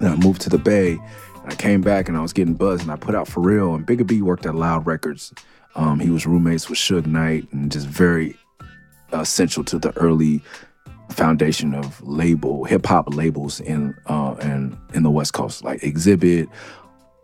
[0.00, 0.98] Then I moved to the Bay.
[1.42, 3.74] And I came back and I was getting buzzed, and I put out for real.
[3.74, 5.32] And Bigger B worked at Loud Records.
[5.74, 8.36] Um, he was roommates with Suge Knight, and just very
[9.12, 10.42] essential to the early
[11.10, 16.48] foundation of label hip hop labels in uh in in the West Coast, like Exhibit,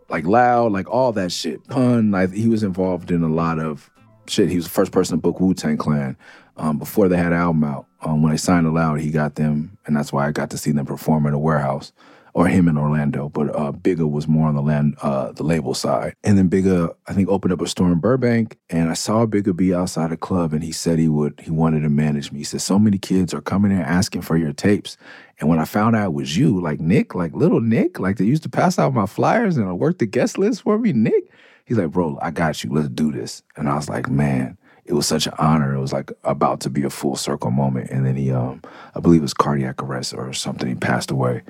[0.09, 1.65] like Loud, like all that shit.
[1.67, 3.89] Pun, like he was involved in a lot of
[4.27, 4.49] shit.
[4.49, 6.17] He was the first person to book Wu Tang Clan
[6.57, 7.87] um, before they had an album out.
[8.01, 10.71] Um, when they signed Loud, he got them, and that's why I got to see
[10.71, 11.91] them perform in a warehouse.
[12.39, 15.73] Or him in Orlando, but uh, Bigger was more on the land, uh, the label
[15.73, 16.13] side.
[16.23, 19.51] And then Bigger, I think, opened up a store in Burbank, and I saw Bigger
[19.51, 22.37] be outside a club, and he said he would, he wanted to manage me.
[22.37, 24.95] He said, "So many kids are coming in asking for your tapes,
[25.41, 28.23] and when I found out it was you, like Nick, like little Nick, like they
[28.23, 31.25] used to pass out my flyers and I worked the guest list for me, Nick."
[31.65, 32.69] He's like, "Bro, I got you.
[32.71, 35.75] Let's do this." And I was like, "Man." It was such an honor.
[35.75, 37.91] It was like about to be a full circle moment.
[37.91, 38.63] And then he, um,
[38.95, 40.67] I believe it was cardiac arrest or something.
[40.67, 41.43] He passed away.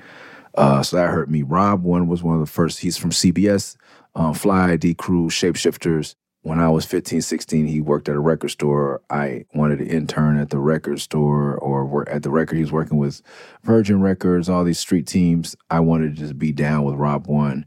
[0.54, 1.42] Uh, so that hurt me.
[1.42, 2.80] Rob one was one of the first.
[2.80, 3.76] He's from CBS,
[4.14, 6.14] um, Fly ID Crew, Shapeshifters.
[6.42, 9.02] When I was 15, 16, he worked at a record store.
[9.10, 12.56] I wanted to intern at the record store or work at the record.
[12.56, 13.20] He was working with
[13.62, 15.54] Virgin Records, all these street teams.
[15.68, 17.66] I wanted to just be down with Rob One.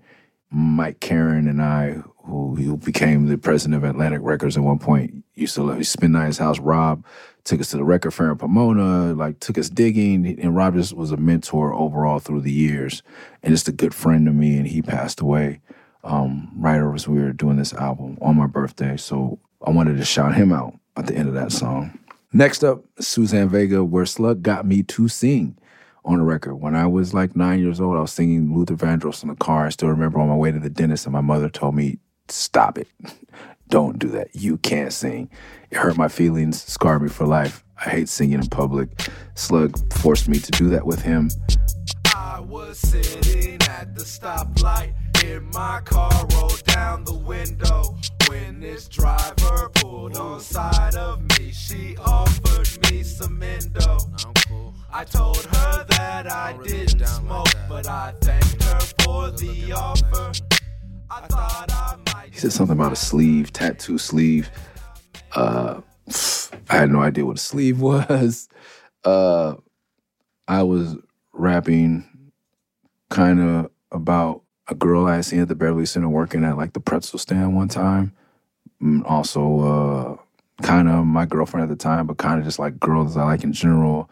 [0.50, 5.22] Mike Caren and I, who, who became the president of Atlantic Records at one point,
[5.36, 6.60] used to live, spend night at his house.
[6.60, 7.06] Rob
[7.44, 10.40] took us to the record fair in Pomona, like took us digging.
[10.40, 13.04] And Rob just was a mentor overall through the years
[13.42, 14.58] and just a good friend to me.
[14.58, 15.62] And he passed away
[16.04, 18.98] um, right as we were doing this album on my birthday.
[18.98, 22.00] So I wanted to shout him out at the end of that song.
[22.32, 25.58] Next up, Suzanne Vega, Where Slug Got Me to Sing
[26.06, 26.56] on the record.
[26.56, 29.68] When I was like nine years old, I was singing Luther Vandross in the car.
[29.68, 32.00] I still remember on my way to the dentist, and my mother told me,
[32.34, 32.88] Stop it.
[33.70, 34.30] Don't do that.
[34.34, 35.30] You can't sing.
[35.70, 37.64] It hurt my feelings, scarred me for life.
[37.78, 38.90] I hate singing in public.
[39.36, 41.30] Slug forced me to do that with him.
[42.16, 47.96] I was sitting at the stoplight in my car, rolled down the window.
[48.28, 53.98] When this driver pulled on side of me, she offered me some endo.
[54.92, 60.32] I told her that I didn't smoke, but I thanked her for the offer.
[61.10, 62.12] I thought I might.
[62.34, 64.50] He said something about a sleeve, tattoo sleeve.
[65.36, 65.82] Uh,
[66.68, 68.50] I had no idea what a sleeve was.
[69.04, 69.54] Uh,
[70.48, 70.96] I was
[71.32, 72.32] rapping
[73.12, 76.74] kind of about a girl I had seen at the Beverly Center working at like
[76.74, 78.14] the pretzel stand one time.
[78.82, 82.80] Mm, Also, uh, kind of my girlfriend at the time, but kind of just like
[82.80, 84.10] girls I like in general.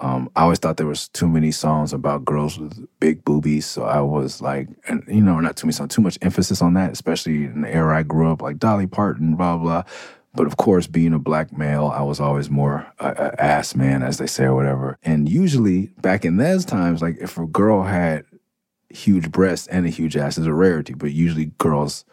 [0.00, 3.84] Um, I always thought there was too many songs about girls with big boobies, so
[3.84, 6.90] I was like, and you know, not too many songs, too much emphasis on that,
[6.90, 9.84] especially in the era I grew up, like Dolly Parton, blah blah.
[10.34, 14.02] But of course, being a black male, I was always more a, a ass man,
[14.02, 14.98] as they say, or whatever.
[15.04, 18.24] And usually, back in those times, like if a girl had
[18.88, 20.94] huge breasts and a huge ass, is a rarity.
[20.94, 22.04] But usually, girls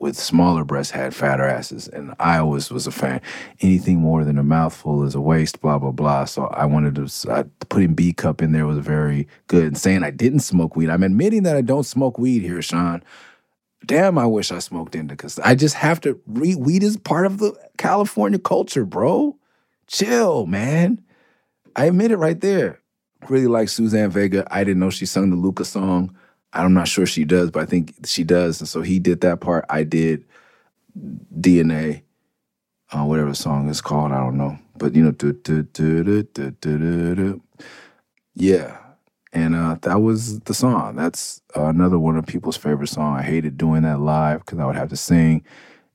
[0.00, 3.20] with smaller breasts had fatter asses, and I always was a fan.
[3.60, 6.24] Anything more than a mouthful is a waste, blah blah blah.
[6.24, 9.64] So I wanted to I, putting B cup in there was very good.
[9.64, 13.02] And saying I didn't smoke weed, I'm admitting that I don't smoke weed here, Sean.
[13.86, 15.30] Damn, I wish I smoked indica.
[15.44, 16.20] I just have to.
[16.26, 19.36] Re- weed is part of the California culture, bro.
[19.86, 21.02] Chill, man.
[21.76, 22.80] I admit it right there.
[23.28, 24.46] Really like Suzanne Vega.
[24.50, 26.14] I didn't know she sung the Luka song.
[26.52, 28.60] I'm not sure she does, but I think she does.
[28.60, 29.64] And so he did that part.
[29.68, 30.24] I did
[31.38, 32.02] DNA,
[32.92, 34.12] uh, whatever the song is called.
[34.12, 37.40] I don't know, but you know,
[38.34, 38.78] yeah.
[39.32, 40.96] And uh, that was the song.
[40.96, 43.16] That's uh, another one of people's favorite song.
[43.16, 45.44] I hated doing that live because I would have to sing,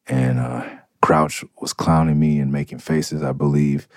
[0.05, 0.69] and uh,
[1.01, 3.23] Grouch was clowning me and making faces.
[3.23, 3.87] I believe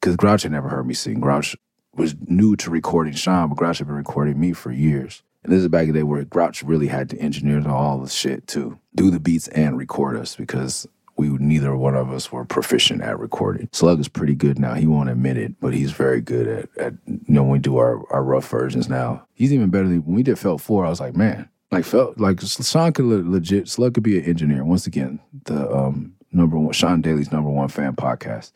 [0.00, 1.18] because Grouch had never heard me sing.
[1.18, 1.56] Grouch
[1.94, 5.24] was new to recording Sean, but Grouch had been recording me for years.
[5.44, 8.08] And this is back in the day where Grouch really had to engineer all the
[8.08, 10.86] shit to do the beats and record us because
[11.16, 13.68] we neither one of us were proficient at recording.
[13.72, 14.74] Slug is pretty good now.
[14.74, 17.76] He won't admit it, but he's very good at, at you know when we do
[17.76, 19.26] our, our rough versions now.
[19.34, 20.86] He's even better than when we did Felt Four.
[20.86, 24.24] I was like, man, like felt like Sean could le- legit Slug could be an
[24.24, 24.64] engineer.
[24.64, 28.52] Once again, the um, number one Sean Daley's number one fan podcast.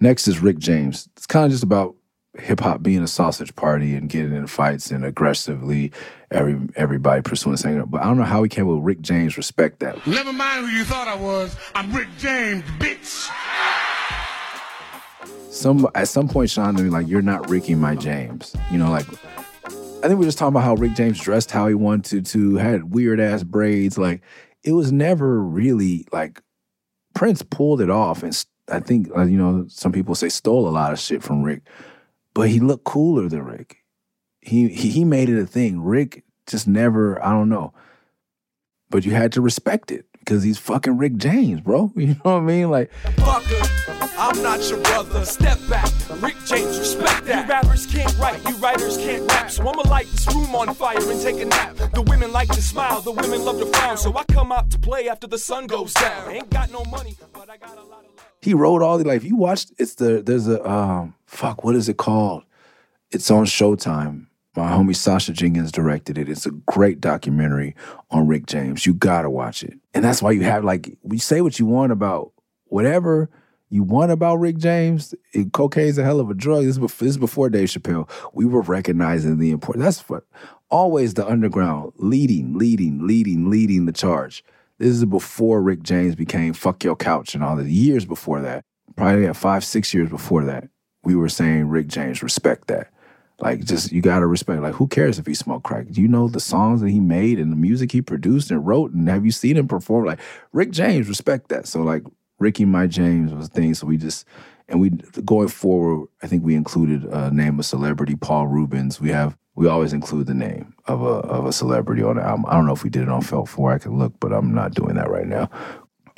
[0.00, 1.08] Next is Rick James.
[1.16, 1.96] It's kind of just about
[2.38, 5.92] hip hop being a sausage party and getting in fights and aggressively
[6.30, 7.82] every everybody pursuing the same.
[7.86, 9.36] But I don't know how he came with Rick James.
[9.36, 10.06] Respect that.
[10.06, 11.56] Never mind who you thought I was.
[11.74, 13.30] I'm Rick James, bitch.
[15.52, 18.54] Some at some point, Sean, to me like you're not Ricky my James.
[18.70, 19.06] You know, like
[19.66, 22.56] I think we are just talking about how Rick James dressed how he wanted to,
[22.56, 23.98] had weird ass braids.
[23.98, 24.22] Like
[24.62, 26.40] it was never really like
[27.14, 30.70] Prince pulled it off, and I think uh, you know some people say stole a
[30.70, 31.62] lot of shit from Rick,
[32.38, 33.78] but he looked cooler than Rick.
[34.40, 35.80] He he, made it a thing.
[35.80, 37.20] Rick just never.
[37.20, 37.72] I don't know,
[38.90, 41.92] but you had to respect it because he's fucking Rick James, bro.
[41.96, 42.70] You know what I mean?
[42.70, 45.24] Like Fucker, I'm not your brother.
[45.24, 45.90] Step back,
[46.22, 47.44] Rick James, respect that.
[47.44, 49.50] You rappers can't write, you writers can't rap.
[49.50, 51.74] So I'ma light this room on fire and take a nap.
[51.92, 53.96] The women like to smile, the women love to frown.
[53.96, 56.30] So I come out to play after the sun goes down.
[56.30, 58.26] Ain't got no money, but I got a lot of love.
[58.40, 59.24] he wrote all the like.
[59.24, 61.64] You watched, it's the there's a um fuck.
[61.64, 62.42] What is it called?
[63.10, 64.26] It's on Showtime.
[64.56, 66.28] My homie Sasha Jenkins directed it.
[66.28, 67.76] It's a great documentary
[68.10, 68.86] on Rick James.
[68.86, 69.78] You gotta watch it.
[69.94, 72.32] And that's why you have like we say what you want about
[72.64, 73.30] whatever
[73.70, 75.14] you want about Rick James.
[75.52, 76.64] Cocaine's a hell of a drug.
[76.64, 78.08] This is, before, this is before Dave Chappelle.
[78.32, 79.84] We were recognizing the importance.
[79.84, 80.24] That's what
[80.70, 84.42] always the underground leading, leading, leading, leading the charge.
[84.78, 88.64] This is before Rick James became fuck your couch and all the years before that.
[88.96, 90.68] Probably yeah, five, six years before that.
[91.04, 92.90] We were saying Rick James, respect that.
[93.40, 94.62] Like, just you gotta respect.
[94.62, 95.86] Like, who cares if he smoked crack?
[95.90, 98.92] You know the songs that he made and the music he produced and wrote?
[98.92, 100.06] And have you seen him perform?
[100.06, 100.20] Like,
[100.52, 101.68] Rick James, respect that.
[101.68, 102.02] So, like,
[102.38, 103.74] Ricky My James was thing.
[103.74, 104.24] So we just
[104.68, 106.08] and we going forward.
[106.22, 109.00] I think we included uh, a name of celebrity, Paul Reubens.
[109.00, 112.46] We have we always include the name of a of a celebrity on the album.
[112.48, 113.72] I don't know if we did it on Felt Four.
[113.72, 115.50] I can look, but I'm not doing that right now.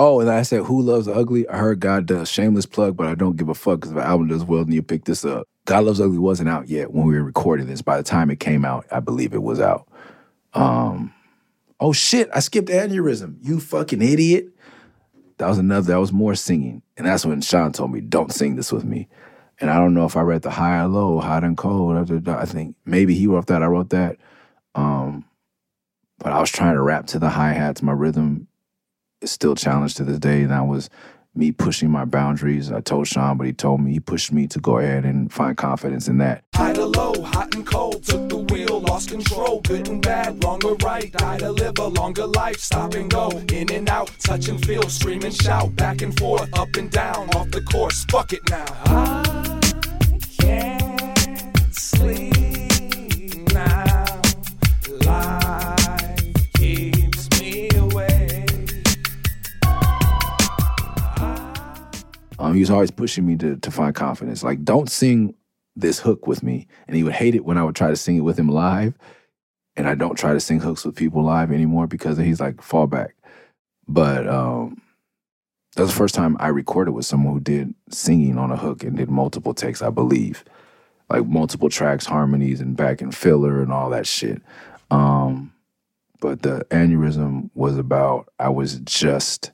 [0.03, 2.31] Oh, and I said, "Who loves ugly?" I heard God does.
[2.31, 4.81] Shameless plug, but I don't give a fuck because the album does well, then you
[4.83, 5.47] pick this up.
[5.67, 7.83] God loves ugly wasn't out yet when we were recording this.
[7.83, 9.87] By the time it came out, I believe it was out.
[10.55, 11.13] Um,
[11.81, 12.31] oh shit!
[12.35, 13.37] I skipped aneurysm.
[13.43, 14.49] You fucking idiot.
[15.37, 15.89] That was another.
[15.89, 19.07] That was more singing, and that's when Sean told me, "Don't sing this with me."
[19.61, 22.11] And I don't know if I read the high or low, hot and cold.
[22.27, 23.63] I think maybe he wrote that.
[23.63, 24.17] I wrote that.
[24.75, 25.27] Um,
[26.17, 27.83] but I was trying to rap to the hi hats.
[27.83, 28.49] My rhythm
[29.21, 30.91] is still challenged to this day, and that was
[31.35, 32.73] me pushing my boundaries.
[32.73, 35.57] I told Sean, but he told me he pushed me to go ahead and find
[35.57, 36.43] confidence in that.
[36.55, 40.65] High to low, hot and cold, took the wheel, lost control, good and bad, wrong
[40.65, 44.49] or right, die to live a longer life, stop and go, in and out, touch
[44.49, 48.33] and feel, scream and shout, back and forth, up and down, off the course, fuck
[48.33, 48.67] it now.
[48.87, 49.61] I
[50.41, 50.80] can't
[62.41, 64.43] Um, he was always pushing me to to find confidence.
[64.43, 65.35] Like, don't sing
[65.77, 66.67] this hook with me.
[66.87, 68.95] And he would hate it when I would try to sing it with him live.
[69.77, 72.87] And I don't try to sing hooks with people live anymore because he's like, fall
[72.87, 73.15] back.
[73.89, 74.83] But um,
[75.77, 78.83] that was the first time I recorded with someone who did singing on a hook
[78.83, 80.45] and did multiple takes, I believe.
[81.09, 84.43] Like multiple tracks, harmonies, and back and filler and all that shit.
[84.91, 85.53] Um,
[86.21, 89.53] but the aneurysm was about I was just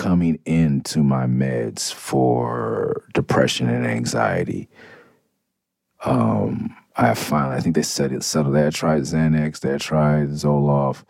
[0.00, 4.66] coming into my meds for depression and anxiety.
[6.06, 8.54] Um, I finally, I think they said it settled.
[8.54, 11.04] They had tried Xanax, they had tried Zoloft.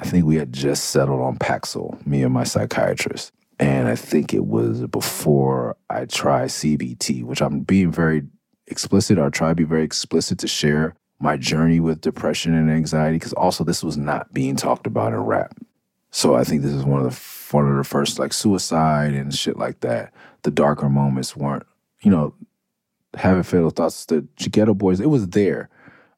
[0.00, 3.30] I think we had just settled on Paxil, me and my psychiatrist.
[3.60, 8.22] And I think it was before I tried CBT, which I'm being very
[8.66, 13.16] explicit or try to be very explicit to share my journey with depression and anxiety,
[13.16, 15.54] because also this was not being talked about in rap.
[16.10, 19.34] So I think this is one of the one of the first like suicide and
[19.34, 20.12] shit like that.
[20.42, 21.66] The darker moments weren't,
[22.02, 22.34] you know,
[23.14, 24.06] having fatal thoughts.
[24.06, 25.68] The Geto Boys, it was there,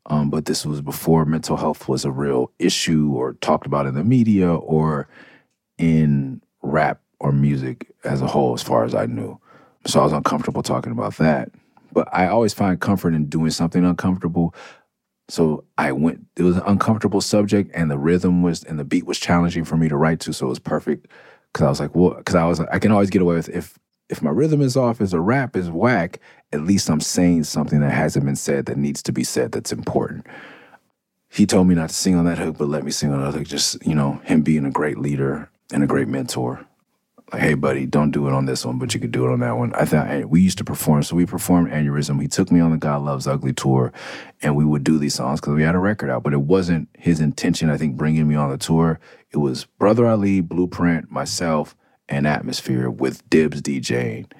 [0.06, 3.94] um, but this was before mental health was a real issue or talked about in
[3.94, 5.08] the media or
[5.78, 9.38] in rap or music as a whole, as far as I knew.
[9.86, 11.50] So I was uncomfortable talking about that.
[11.92, 14.54] But I always find comfort in doing something uncomfortable.
[15.30, 19.06] So I went, it was an uncomfortable subject and the rhythm was, and the beat
[19.06, 20.32] was challenging for me to write to.
[20.32, 21.06] So it was perfect.
[21.52, 23.78] Cause I was like, well, cause I was, I can always get away with if,
[24.08, 26.18] if my rhythm is off, if the rap is whack,
[26.52, 29.72] at least I'm saying something that hasn't been said that needs to be said that's
[29.72, 30.26] important.
[31.28, 33.38] He told me not to sing on that hook, but let me sing on that
[33.38, 33.46] hook.
[33.46, 36.66] Just, you know, him being a great leader and a great mentor
[37.32, 39.40] like, hey, buddy, don't do it on this one, but you could do it on
[39.40, 39.72] that one.
[39.74, 42.20] I thought we used to perform, so we performed Aneurysm.
[42.20, 43.92] He took me on the God Loves Ugly tour,
[44.42, 46.22] and we would do these songs because we had a record out.
[46.22, 48.98] But it wasn't his intention, I think, bringing me on the tour.
[49.30, 51.76] It was Brother Ali, Blueprint, myself,
[52.08, 54.30] and Atmosphere with Dibbs DJing,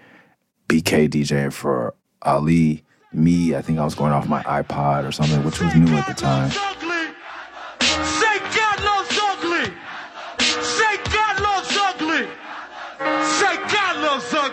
[0.69, 3.55] BK DJing for Ali, me.
[3.55, 6.15] I think I was going off my iPod or something, which was new at the
[6.15, 6.51] time.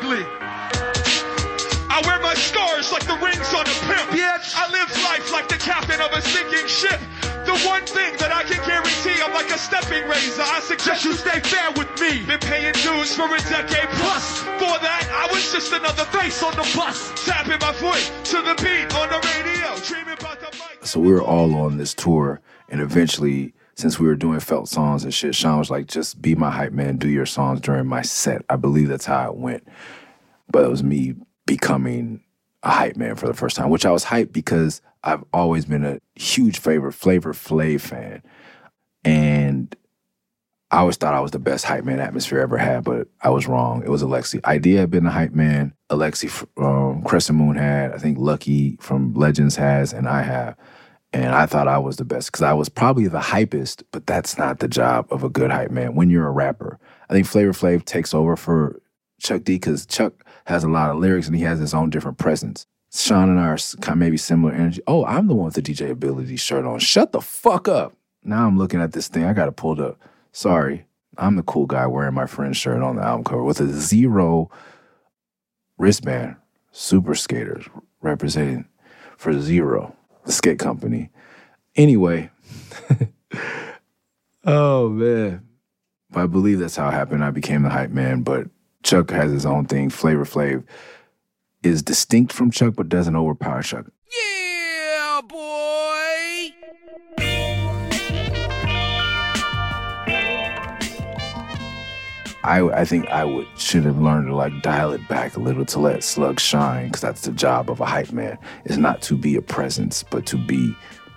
[0.08, 0.26] Loves ugly.
[1.89, 4.14] I wear my scars like the rings on a pimp.
[4.16, 4.53] Yes.
[4.55, 6.99] I live life like the captain of a sinking ship.
[7.45, 10.43] The one thing that I can guarantee, I'm like a stepping razor.
[10.43, 12.26] I suggest you stay fair with me.
[12.26, 14.41] Been paying dues for a decade plus.
[14.60, 17.26] For that, I was just another face on the bus.
[17.26, 19.76] Tapping my foot to the beat on the radio.
[19.88, 20.86] Dreaming about the mic.
[20.86, 25.03] So we were all on this tour, and eventually, since we were doing felt songs
[25.03, 28.01] and shit, Sean was like, "Just be my hype man, do your songs during my
[28.01, 29.67] set." I believe that's how it went.
[30.51, 31.13] But it was me
[31.45, 32.23] becoming
[32.63, 35.86] a hype man for the first time, which I was hyped because I've always been
[35.86, 38.23] a huge favorite Flavor Flav fan,
[39.05, 39.75] and
[40.71, 43.47] I always thought I was the best hype man atmosphere ever had, but I was
[43.47, 43.84] wrong.
[43.84, 44.41] It was Alexi.
[44.41, 45.73] Eyedea had been the hype man.
[45.91, 47.93] Alexi um, Crescent Moon had.
[47.93, 50.57] I think Lucky from Legends has, and I have.
[51.14, 54.38] And I thought I was the best because I was probably the hypest, but that's
[54.38, 56.80] not the job of a good hype man when you're a rapper.
[57.10, 58.82] I think Flavor Flav takes over for
[59.22, 60.14] Chuck D because Chuck
[60.45, 62.66] has a lot of lyrics and he has his own different presence.
[62.93, 64.82] Sean and I are kind of maybe similar energy.
[64.88, 66.80] Oh, I'm the one with the DJ Ability shirt on.
[66.80, 67.93] Shut the fuck up.
[68.24, 69.26] Now I'm looking at this thing.
[69.26, 69.99] I got it pulled up.
[70.32, 70.86] Sorry.
[71.18, 74.51] I'm the cool guy wearing my friend's shirt on the album cover with a zero
[75.78, 76.36] wristband.
[76.72, 77.66] Super skaters
[78.01, 78.68] representing
[79.18, 79.95] for zero,
[80.28, 81.09] the skate company.
[81.75, 82.30] Anyway,
[84.45, 85.43] oh man.
[86.11, 87.23] But I believe that's how it happened.
[87.23, 88.47] I became the hype man, but
[88.84, 89.89] Chuck has his own thing.
[89.89, 90.63] Flavor Flav
[91.63, 93.88] is distinct from Chuck, but doesn't overpower Chuck.
[93.88, 94.36] Yeah,
[102.48, 105.66] I, I think I would should have learned to like dial it back a little
[105.66, 109.18] to let Slug shine because that's the job of a hype man is not to
[109.18, 110.74] be a presence but to be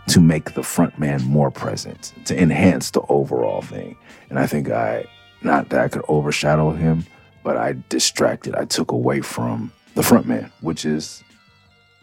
[0.08, 3.96] to make the front man more present to enhance the overall thing.
[4.28, 5.04] And I think I
[5.40, 7.06] not that I could overshadow him
[7.44, 11.22] but I distracted I took away from the front man which is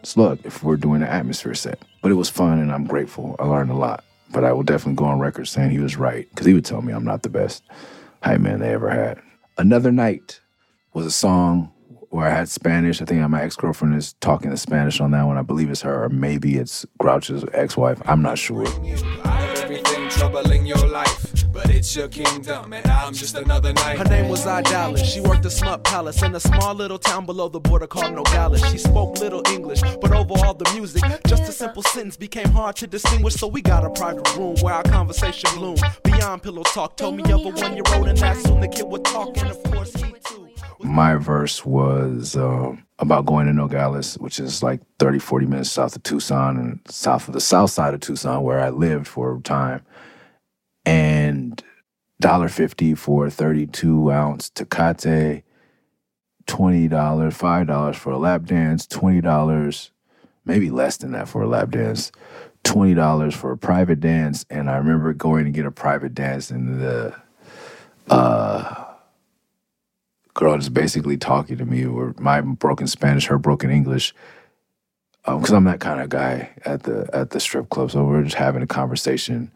[0.03, 1.83] Slug if we're doing an atmosphere set.
[2.01, 3.35] But it was fun and I'm grateful.
[3.39, 4.05] I learned a lot.
[4.31, 6.81] But I will definitely go on record saying he was right because he would tell
[6.81, 7.63] me I'm not the best
[8.21, 9.21] hype man they ever had.
[9.57, 10.39] Another Night
[10.93, 11.71] was a song
[12.09, 13.01] where I had Spanish.
[13.01, 15.37] I think my ex girlfriend is talking the Spanish on that one.
[15.37, 18.01] I believe it's her, or maybe it's Grouch's ex wife.
[18.05, 18.65] I'm not sure.
[21.53, 23.97] Everything troubling your life, but it's your kingdom, and I'm just another night.
[23.97, 25.05] Her name was Idalis.
[25.05, 28.63] She worked a smut palace in a small little town below the border called Nogales.
[28.71, 32.75] She spoke little English, but over all the music, just a simple sentence became hard
[32.77, 33.35] to distinguish.
[33.35, 35.81] So we got a private room where our conversation bloomed.
[36.03, 38.85] Beyond pillow talk, told me of a one year old, and that soon the kid
[38.85, 40.49] would talk, and of course he too.
[40.79, 45.95] My verse was um, about going to Nogales, which is like 30, 40 minutes south
[45.95, 49.41] of Tucson and south of the south side of Tucson, where I lived for a
[49.41, 49.81] time.
[50.87, 51.61] And
[52.21, 55.43] $1.50 for a 32 ounce Tecate,
[56.47, 59.89] $20, $5 for a lap dance, $20,
[60.45, 62.13] maybe less than that for a lap dance,
[62.63, 64.45] $20 for a private dance.
[64.49, 67.13] And I remember going to get a private dance and the
[68.09, 68.85] uh,
[70.33, 74.15] girl just basically talking to me or my broken Spanish, her broken English.
[75.25, 77.91] Because I'm that kind of guy at the at the strip club.
[77.91, 79.51] So we're just having a conversation.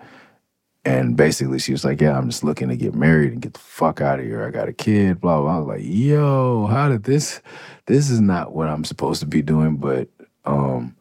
[0.83, 3.59] And basically, she was like, "Yeah, I'm just looking to get married and get the
[3.59, 4.43] fuck out of here.
[4.45, 5.55] I got a kid." Blah blah.
[5.55, 7.41] I was like, "Yo, how did this?
[7.85, 10.09] This is not what I'm supposed to be doing." But
[10.45, 10.95] um,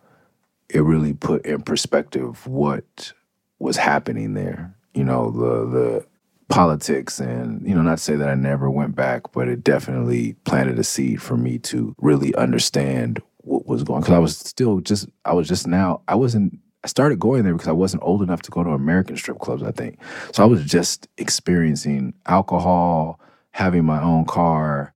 [0.69, 3.13] it really put in perspective what
[3.59, 4.77] was happening there.
[4.93, 6.07] You know, the the
[6.51, 10.35] politics, and you know, not to say that I never went back, but it definitely
[10.45, 14.01] planted a seed for me to really understand what was going.
[14.03, 17.53] Because I was still just, I was just now, I wasn't I started going there
[17.53, 19.99] because I wasn't old enough to go to American strip clubs, I think.
[20.33, 23.21] So I was just experiencing alcohol,
[23.51, 24.95] having my own car,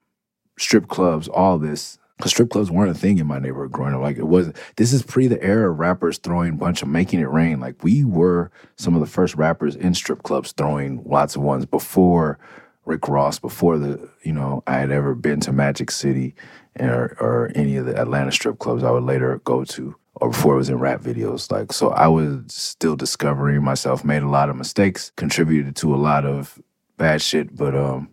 [0.57, 4.01] strip clubs, all this Cause strip clubs weren't a thing in my neighborhood growing up.
[4.01, 4.57] Like it wasn't.
[4.76, 7.59] This is pre the era of rappers throwing bunch of making it rain.
[7.59, 11.66] Like we were some of the first rappers in strip clubs throwing lots of ones
[11.66, 12.39] before
[12.85, 16.37] Rick Ross, before the you know I had ever been to Magic City
[16.78, 20.54] or, or any of the Atlanta strip clubs I would later go to, or before
[20.54, 21.50] it was in rap videos.
[21.50, 24.04] Like so, I was still discovering myself.
[24.04, 26.60] Made a lot of mistakes, contributed to a lot of
[26.96, 28.10] bad shit, but um,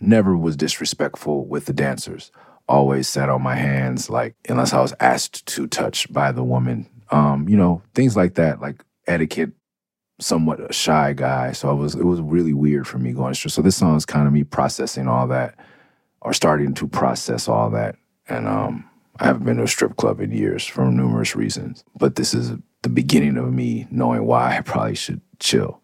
[0.00, 2.30] never was disrespectful with the dancers
[2.68, 6.88] always sat on my hands, like unless I was asked to touch by the woman.
[7.10, 9.52] Um, you know, things like that, like etiquette.
[10.20, 11.96] Somewhat a shy guy, so I was.
[11.96, 13.48] It was really weird for me going through.
[13.48, 15.56] So this song is kind of me processing all that,
[16.20, 17.96] or starting to process all that.
[18.28, 18.88] And um,
[19.22, 21.84] I haven't been to a strip club in years for numerous reasons.
[21.96, 25.80] But this is the beginning of me knowing why I probably should chill.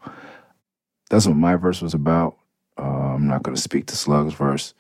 [1.09, 2.36] That's what my verse was about.
[2.76, 4.74] Uh, I'm not going to speak to Slug's verse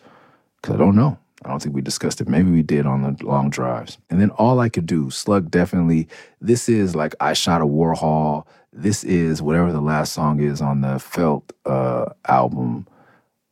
[0.56, 1.16] because I don't know.
[1.44, 2.28] I don't think we discussed it.
[2.28, 3.96] Maybe we did on the long drives.
[4.10, 6.08] And then all I could do, Slug definitely,
[6.40, 8.44] this is like I shot a Warhol.
[8.72, 12.88] This is whatever the last song is on the Felt uh, album,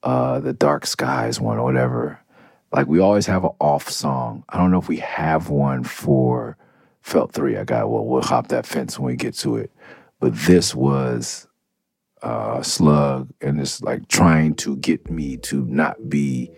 [0.03, 2.19] uh, the Dark Skies one or whatever.
[2.73, 4.45] Like we always have an off song.
[4.49, 6.57] I don't know if we have one for
[7.03, 7.57] Felt 3.
[7.57, 9.71] I got, well, we'll hop that fence when we get to it.
[10.19, 11.47] But this was
[12.23, 16.51] uh, Slug and it's like trying to get me to not be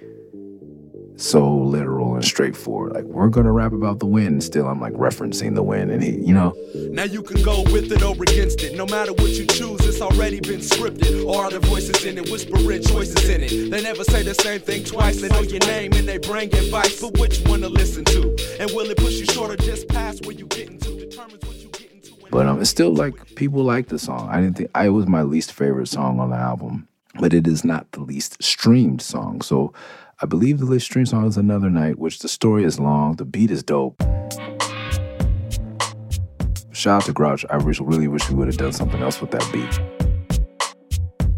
[1.19, 2.93] so literal and straightforward.
[2.93, 4.43] Like we're gonna rap about the wind.
[4.45, 6.55] still I'm like referencing the wind, and he, you know.
[6.93, 8.77] Now you can go with it or against it.
[8.77, 11.27] No matter what you choose, it's already been scripted.
[11.27, 13.71] Or are there voices in it, whispering choices in it?
[13.71, 15.21] They never say the same thing twice.
[15.21, 18.37] They know your name and they bring advice, but which one to listen to?
[18.61, 20.99] And will it push you short or just past where you getting to?
[20.99, 22.13] Determines what you getting to.
[22.31, 24.29] But um, it's still like people like the song.
[24.31, 26.87] I didn't think I it was my least favorite song on the album,
[27.19, 29.43] but it is not the least streamed song.
[29.43, 29.73] So
[30.21, 33.25] I believe the list stream song is Another Night, which the story is long, the
[33.25, 34.03] beat is dope.
[36.73, 37.47] Shout out to Grouch.
[37.49, 39.79] I really wish we would have done something else with that beat.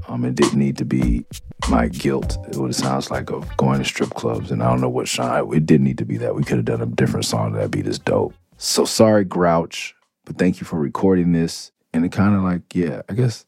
[0.09, 1.27] Um, it didn't need to be
[1.69, 2.39] my guilt.
[2.49, 5.55] It would sounds like of going to strip clubs, and I don't know what Sean.
[5.55, 6.35] It didn't need to be that.
[6.35, 7.53] We could have done a different song.
[7.53, 8.33] That beat is dope.
[8.57, 11.71] So sorry, Grouch, but thank you for recording this.
[11.93, 13.45] And it kind of like, yeah, I guess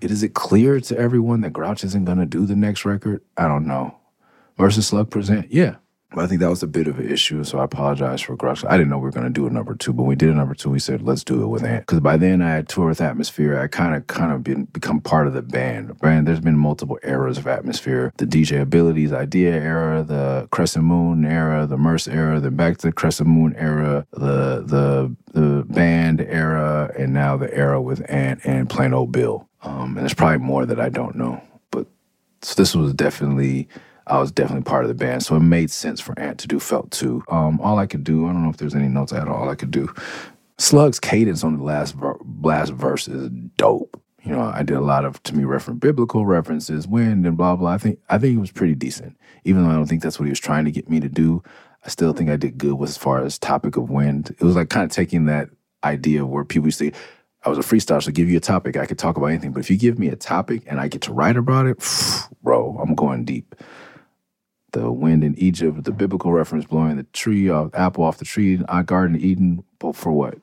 [0.00, 3.20] it is it clear to everyone that Grouch isn't gonna do the next record?
[3.36, 3.98] I don't know
[4.56, 5.50] versus Slug Present.
[5.50, 5.76] Yeah.
[6.16, 8.64] I think that was a bit of an issue, so I apologize for Grouch.
[8.64, 10.34] I didn't know we were going to do a number two, but we did a
[10.34, 10.70] number two.
[10.70, 11.86] We said, let's do it with Ant.
[11.86, 13.58] Because by then I had toured with Atmosphere.
[13.58, 15.98] I kind of kind of been become part of the band.
[15.98, 18.12] Band, there's been multiple eras of Atmosphere.
[18.16, 22.88] The DJ Abilities Eyedea era, the Crescent Moon era, the Murs era, then back to
[22.88, 28.40] the Crescent Moon era, the the the band era, and now the era with Ant
[28.44, 29.48] and Plain Ole Bill.
[29.62, 31.42] Um, and there's probably more that I don't know.
[31.70, 31.86] But
[32.42, 33.68] so this was definitely
[34.06, 35.22] I was definitely part of the band.
[35.22, 37.24] So it made sense for Ant to do Felt 2.
[37.28, 39.54] Um, all I could do, I don't know if there's any notes at all I
[39.54, 39.92] could do.
[40.58, 44.00] Slug's cadence on the last ver- last verse is dope.
[44.22, 47.56] You know, I did a lot of to me reference biblical references, wind and blah
[47.56, 47.72] blah.
[47.72, 49.18] I think I think it was pretty decent.
[49.44, 51.42] Even though I don't think that's what he was trying to get me to do,
[51.84, 54.30] I still think I did good with as far as topic of wind.
[54.30, 55.50] It was like kind of taking that
[55.82, 56.92] idea where people used to
[57.44, 59.52] I was a freestyle, so give you a topic, I could talk about anything.
[59.52, 61.76] But if you give me a topic and I get to write about it,
[62.42, 63.54] bro, I'm going deep
[64.74, 68.60] the wind in Egypt, the biblical reference blowing the tree off, apple off the tree,
[68.68, 69.64] our garden Eden.
[69.78, 70.34] But for what?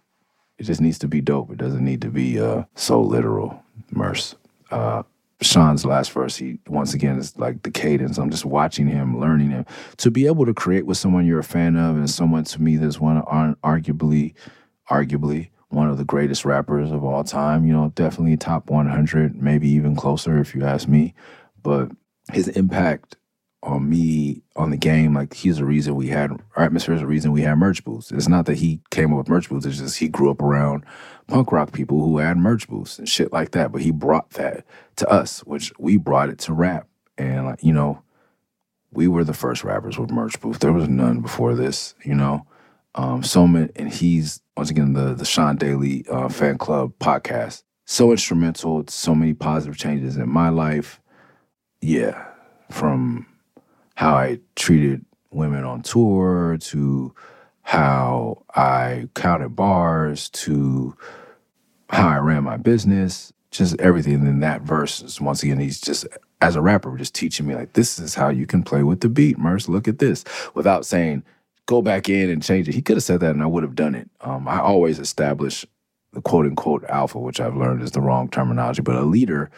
[0.57, 1.51] It just needs to be dope.
[1.51, 3.63] It doesn't need to be uh, so literal.
[3.91, 4.35] Murs.
[4.69, 5.03] Uh,
[5.41, 8.17] Sean's last verse, he once again is like the cadence.
[8.17, 9.65] I'm just watching him, learning him.
[9.97, 12.77] To be able to create with someone you're a fan of and someone to me
[12.77, 13.23] that's one
[13.63, 14.33] arguably,
[14.89, 17.65] arguably one of the greatest rappers of all time.
[17.65, 21.15] You know, definitely top 100, maybe even closer if you ask me.
[21.63, 21.91] But
[22.31, 23.17] his impact
[23.63, 27.07] on me on the game, like he's the reason we had our atmosphere is the
[27.07, 28.11] reason we had merch booths.
[28.11, 30.83] It's not that he came up with merch booths, it's just he grew up around
[31.27, 33.71] punk rock people who had merch booths and shit like that.
[33.71, 34.65] But he brought that
[34.97, 36.87] to us, which we brought it to rap.
[37.17, 38.01] And like, you know,
[38.91, 40.59] we were the first rappers with merch booth.
[40.59, 42.45] There was none before this, you know.
[42.95, 47.63] Um, so many, and he's once again the the Sean Daley uh, fan club podcast.
[47.85, 50.99] So instrumental, so many positive changes in my life.
[51.81, 52.25] Yeah,
[52.69, 53.27] from
[54.01, 57.13] how I treated women on tour to
[57.61, 60.97] how I counted bars to
[61.87, 64.15] how I ran my business, just everything.
[64.15, 66.07] And then that verse is once again, he's just
[66.41, 69.07] as a rapper, just teaching me like this is how you can play with the
[69.07, 69.69] beat, Murs.
[69.69, 70.25] Look at this,
[70.55, 71.23] without saying
[71.67, 72.73] go back in and change it.
[72.73, 74.09] He could have said that, and I would have done it.
[74.21, 75.63] Um, I always establish
[76.11, 79.51] the quote unquote alpha, which I've learned is the wrong terminology, but a leader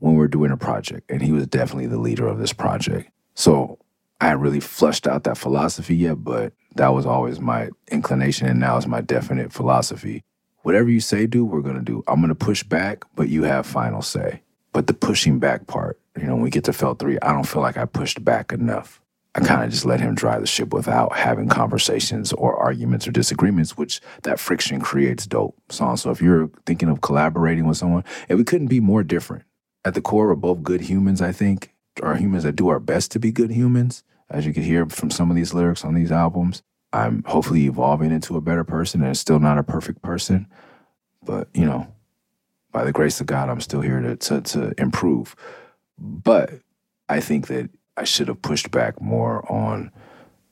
[0.00, 3.12] when we're doing a project, and he was definitely the leader of this project.
[3.40, 3.78] So
[4.20, 8.60] I hadn't really flushed out that philosophy yet, but that was always my inclination, and
[8.60, 10.22] now it's my definite philosophy.
[10.60, 12.04] Whatever you say, do, we're gonna do.
[12.06, 14.42] I'm gonna push back, but you have final say.
[14.74, 17.48] But the pushing back part, you know, when we get to Felt 3, I don't
[17.48, 19.00] feel like I pushed back enough.
[19.34, 23.10] I kind of just let him drive the ship without having conversations or arguments or
[23.10, 26.02] disagreements, which that friction creates dope songs.
[26.02, 29.44] So if you're thinking of collaborating with someone, and we couldn't be more different.
[29.82, 31.72] At the core, we're both good humans, I think,
[32.02, 34.04] are humans that do our best to be good humans.
[34.28, 36.62] As you can hear from some of these lyrics on these albums,
[36.92, 40.46] I'm hopefully evolving into a better person and still not a perfect person.
[41.22, 41.92] But, you know,
[42.72, 45.34] by the grace of God, I'm still here to, to, to improve.
[45.98, 46.60] But
[47.08, 49.90] I think that I should have pushed back more on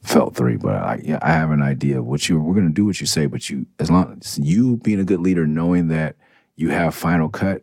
[0.02, 0.56] felt three.
[0.56, 3.26] But I, yeah, I have an idea what you we're gonna do what you say,
[3.26, 6.16] but you as long as you being a good leader, knowing that
[6.56, 7.62] you have final cut,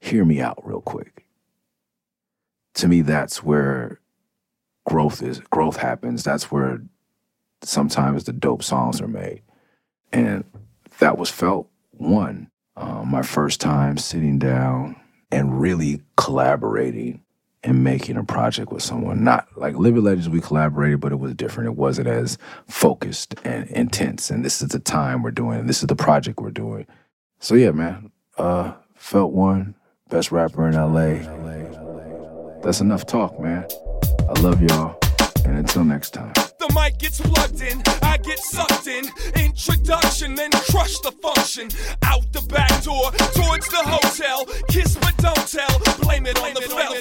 [0.00, 1.26] hear me out real quick.
[2.74, 4.00] To me, that's where
[4.86, 5.40] growth is.
[5.50, 6.22] Growth happens.
[6.24, 6.80] That's where
[7.62, 9.42] sometimes the dope songs are made,
[10.12, 10.44] and
[10.98, 12.50] that was felt one.
[12.76, 14.96] Um, my first time sitting down
[15.30, 17.22] and really collaborating
[17.62, 19.22] and making a project with someone.
[19.22, 21.68] Not like Living Legends, we collaborated, but it was different.
[21.68, 24.30] It wasn't as focused and intense.
[24.30, 25.66] And this is the time we're doing.
[25.66, 26.86] This is the project we're doing.
[27.38, 28.10] So yeah, man.
[28.38, 29.74] Uh, felt one
[30.08, 31.89] best rapper in LA.
[32.62, 33.66] That's enough talk, man.
[34.28, 34.98] I love y'all,
[35.44, 36.32] and until next time.
[36.34, 39.06] The mic gets plugged in, I get sucked in.
[39.34, 41.70] Introduction, then crush the function.
[42.04, 44.44] Out the back door, towards the hotel.
[44.68, 45.80] Kiss but don't tell.
[46.02, 47.00] Blame it on the felt.